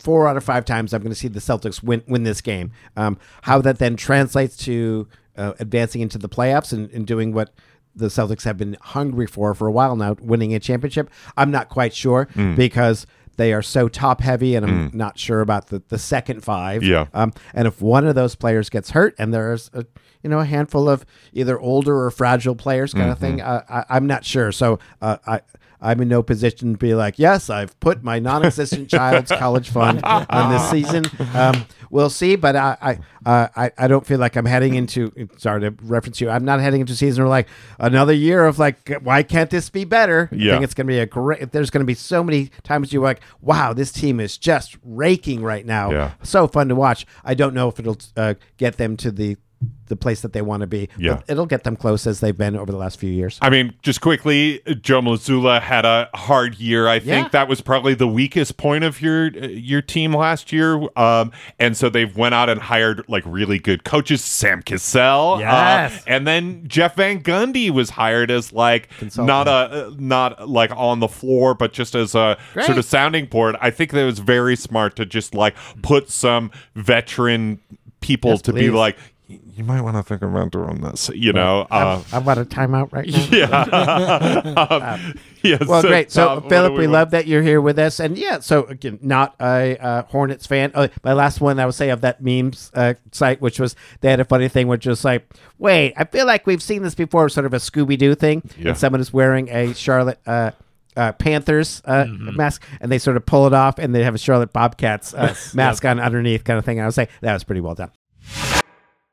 [0.00, 2.70] Four out of five times, I'm going to see the Celtics win win this game.
[2.96, 7.52] Um, how that then translates to uh, advancing into the playoffs and, and doing what
[7.96, 11.10] the Celtics have been hungry for for a while now, winning a championship.
[11.36, 13.06] I'm not quite sure because
[13.38, 16.82] they are so top heavy, and I'm not sure about the, the second five.
[16.82, 17.06] Yeah.
[17.14, 19.86] Um, and if one of those players gets hurt, and there's a
[20.22, 23.96] you know a handful of either older or fragile players, kind of thing, uh, I,
[23.96, 24.52] I'm not sure.
[24.52, 25.40] So uh, I.
[25.80, 30.00] I'm in no position to be like, yes, I've put my non-existent child's college fund
[30.04, 31.04] on this season.
[31.34, 35.12] Um, we'll see, but I, I, uh, I, I don't feel like I'm heading into.
[35.36, 36.30] Sorry to reference you.
[36.30, 37.48] I'm not heading into season where like
[37.78, 40.28] another year of like, why can't this be better?
[40.32, 40.52] I Yeah.
[40.54, 41.52] think it's going to be a great.
[41.52, 45.42] There's going to be so many times you're like, wow, this team is just raking
[45.42, 45.90] right now.
[45.92, 46.12] Yeah.
[46.22, 47.06] So fun to watch.
[47.24, 49.36] I don't know if it'll uh, get them to the
[49.86, 50.88] the place that they want to be.
[50.98, 51.14] Yeah.
[51.14, 53.38] But it'll get them close as they've been over the last few years.
[53.40, 56.86] I mean, just quickly, Joe Mazzulla had a hard year.
[56.86, 57.28] I think Yeah.
[57.30, 60.80] that was probably the weakest point of your your team last year.
[60.94, 65.38] Um, and so they've went out and hired like really good coaches, Sam Cassell, uh,
[65.40, 66.04] Yes.
[66.06, 71.08] and then Jeff Van Gundy was hired as like not a not like on the
[71.08, 72.66] floor, but just as a Great.
[72.66, 73.56] sort of sounding board.
[73.60, 77.58] I think that was very smart to just like put some veteran
[78.00, 78.96] people Yes, to be like
[79.28, 81.10] you might want to think about doing this.
[81.14, 83.28] You know, uh, I want a timeout right now.
[83.30, 84.52] yeah.
[84.70, 85.58] um, yeah.
[85.66, 86.10] Well, great.
[86.10, 88.00] So, what Phillip, do we love that you're here with us.
[88.00, 90.72] And yeah, so again, not a uh, Hornets fan.
[90.74, 94.10] Oh, my last one I would say of that memes uh, site, which was they
[94.10, 97.28] had a funny thing, which was like, wait, I feel like we've seen this before,
[97.28, 98.48] sort of a Scooby Doo thing.
[98.58, 98.70] Yeah.
[98.70, 100.20] And someone is wearing a Charlotte.
[100.26, 100.52] Uh,
[100.96, 104.18] uh, Panthers uh, mask, and they sort of pull it off, and they have a
[104.18, 106.78] Charlotte Bobcats uh, mask on underneath, kind of thing.
[106.78, 107.92] And I was like, that was pretty well done.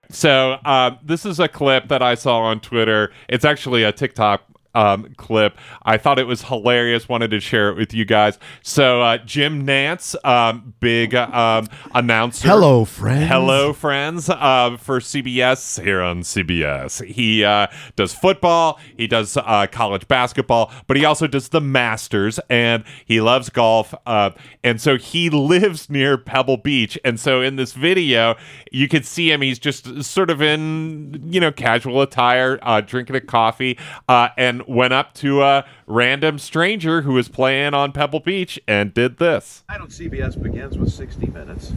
[0.10, 3.12] So um, this is a clip that I saw on Twitter.
[3.28, 4.44] It's actually a TikTok
[4.76, 5.58] um, clip.
[5.84, 7.10] I thought it was hilarious.
[7.10, 8.38] Wanted to share it with you guys.
[8.62, 12.48] So uh, Jim Nantz, um, big um, announcer.
[12.48, 13.28] Hello, friends.
[13.30, 14.30] Hello, friends.
[14.30, 18.80] Uh, for CBS here on CBS, he uh, does football.
[18.98, 23.94] He does uh, college basketball, but he also does the Masters, and he loves golf.
[24.06, 24.32] Uh,
[24.64, 26.98] and so he lives near Pebble Beach.
[27.04, 28.36] And so in this video,
[28.72, 29.42] you could see him.
[29.42, 33.78] He's just sort of in you know casual attire, uh, drinking a coffee,
[34.10, 38.94] uh, and went up to a random stranger who was playing on Pebble Beach and
[38.94, 39.64] did this.
[39.70, 41.74] I don't CBS begins with 60 Minutes,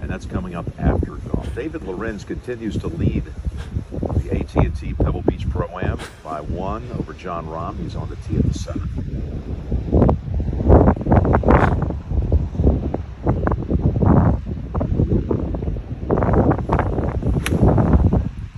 [0.00, 1.54] and that's coming up after golf.
[1.54, 3.24] David Lorenz continues to lead
[3.90, 7.78] the AT&T Pebble Beach Pro-Am by one over Jon Rahm.
[7.78, 8.90] He's on the tee at the seventh.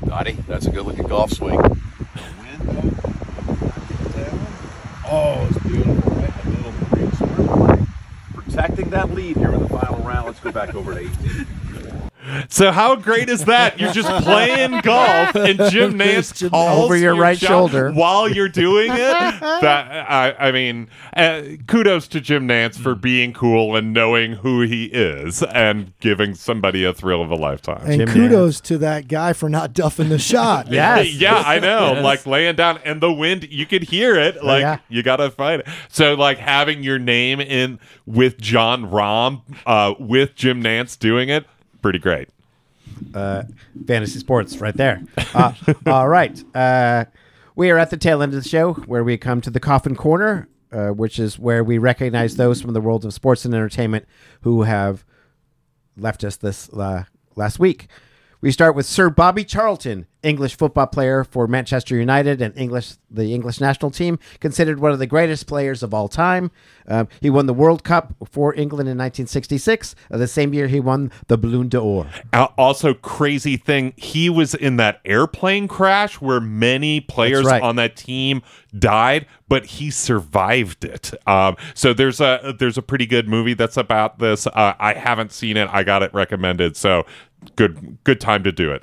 [0.06, 1.60] Dottie, that's a good-looking golf swing.
[5.06, 7.12] Oh, it's beautiful, right in the middle of the green.
[7.12, 7.86] So we're playing,
[8.32, 10.26] protecting that lead here in the final round.
[10.26, 12.03] Let's go back over to 18.
[12.48, 13.78] So how great is that?
[13.78, 17.92] You're just playing golf, and Jim Nantz Jim- calls Over your right shot shoulder.
[17.92, 19.34] while you're doing it.
[19.64, 24.62] That I, I mean, uh, kudos to Jim Nantz for being cool and knowing who
[24.62, 27.82] he is and giving somebody a thrill of a lifetime.
[27.86, 30.68] And Jim kudos to that guy for not duffing the shot.
[30.74, 31.14] Yes.
[31.14, 32.00] yeah, I know.
[32.02, 34.42] Like laying down, and the wind, you could hear it.
[34.42, 34.78] Like yeah.
[34.88, 35.68] you gotta fight it.
[35.88, 41.46] So, like having your name in with Jon Rahm, uh, with Jim Nantz doing it,
[41.84, 42.30] pretty great.
[43.86, 45.02] fantasy sports right there.
[45.34, 45.52] Uh,
[45.86, 46.42] all right.
[46.56, 47.04] Uh,
[47.56, 49.94] we are at the tail end of the show where we come to the coffin
[49.94, 54.06] corner, uh, which is where we recognize those from the world of sports and entertainment
[54.40, 55.04] who have
[55.94, 57.04] left us this uh,
[57.36, 57.88] last week.
[58.40, 63.32] We start with Sir Bobby Charlton, English football player for Manchester United and English the
[63.32, 66.50] English national team, considered one of the greatest players of all time.
[66.86, 69.94] Um, he won the World Cup for England in 1966.
[70.10, 72.06] Uh, the same year, he won the Ballon d'Or.
[72.32, 77.62] Uh, also, crazy thing, he was in that airplane crash where many players right.
[77.62, 78.42] on that team
[78.78, 81.12] died, but he survived it.
[81.26, 84.46] Um, so there's a there's a pretty good movie that's about this.
[84.46, 85.68] Uh, I haven't seen it.
[85.72, 86.76] I got it recommended.
[86.76, 87.06] So
[87.56, 88.82] good good time to do it.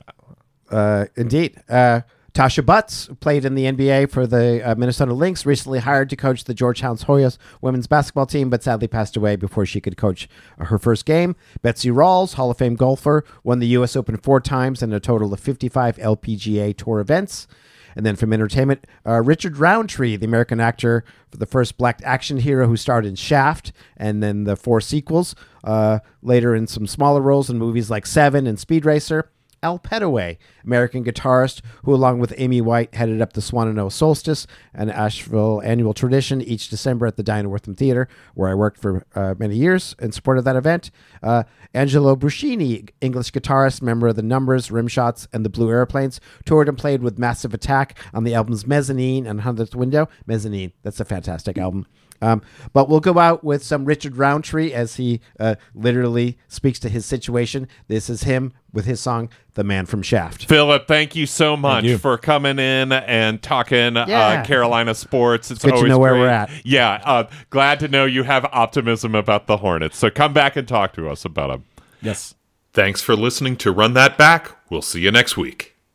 [0.72, 1.62] Uh, indeed.
[1.70, 2.02] Uh,
[2.34, 6.46] Tasha Butts played in the NBA for the uh, Minnesota Lynx, recently hired to coach
[6.46, 10.80] the Georgetown Hoyas women's basketball team, but sadly passed away before she could coach her
[10.80, 11.36] first game.
[11.62, 13.98] Betsy Rawls, Hall of Fame golfer, won the U.S.
[13.98, 17.48] Open four times and a total of 55 LPGA Tour events.
[17.98, 22.38] And then from entertainment, uh, Richard Roundtree, the American actor for the first black action
[22.38, 27.20] hero who starred in Shaft and then the four sequels, uh, later in some smaller
[27.20, 29.30] roles in movies like Seven and Speed Racer.
[29.64, 34.90] Al Petteway, American guitarist who, along with Amy White, headed up the Swannanoa Solstice, an
[34.90, 39.36] Asheville annual tradition each December at the Diana Wortham Theater, where I worked for uh,
[39.38, 40.90] many years in support of that event.
[41.22, 41.44] Uh,
[41.74, 46.78] Angelo Bruschini, English guitarist, member of the Numbers, Rimshots, and the Blue Aeroplanes, toured and
[46.78, 50.10] played with Massive Attack on the albums Mezzanine and Hundredth Window.
[50.26, 51.86] Mezzanine, that's a fantastic album.
[52.22, 52.42] Um,
[52.74, 57.06] but we'll go out with some Richard Roundtree as he uh, literally speaks to his
[57.06, 57.68] situation.
[57.88, 60.46] This is him with his song, The Man from Shaft.
[60.48, 61.98] Phillip, thank you so much you.
[61.98, 64.42] for coming in and talking Yeah.
[64.42, 65.52] uh, Carolina sports.
[65.52, 66.22] It's good to always know where great.
[66.22, 66.50] we're at.
[66.64, 69.98] Yeah, uh, glad to know you have optimism about the Hornets.
[69.98, 71.66] So come back and talk to us about them.
[72.02, 72.36] Yes.
[72.74, 74.52] Thanks for listening to Run That Back.
[74.70, 75.71] We'll see you next week.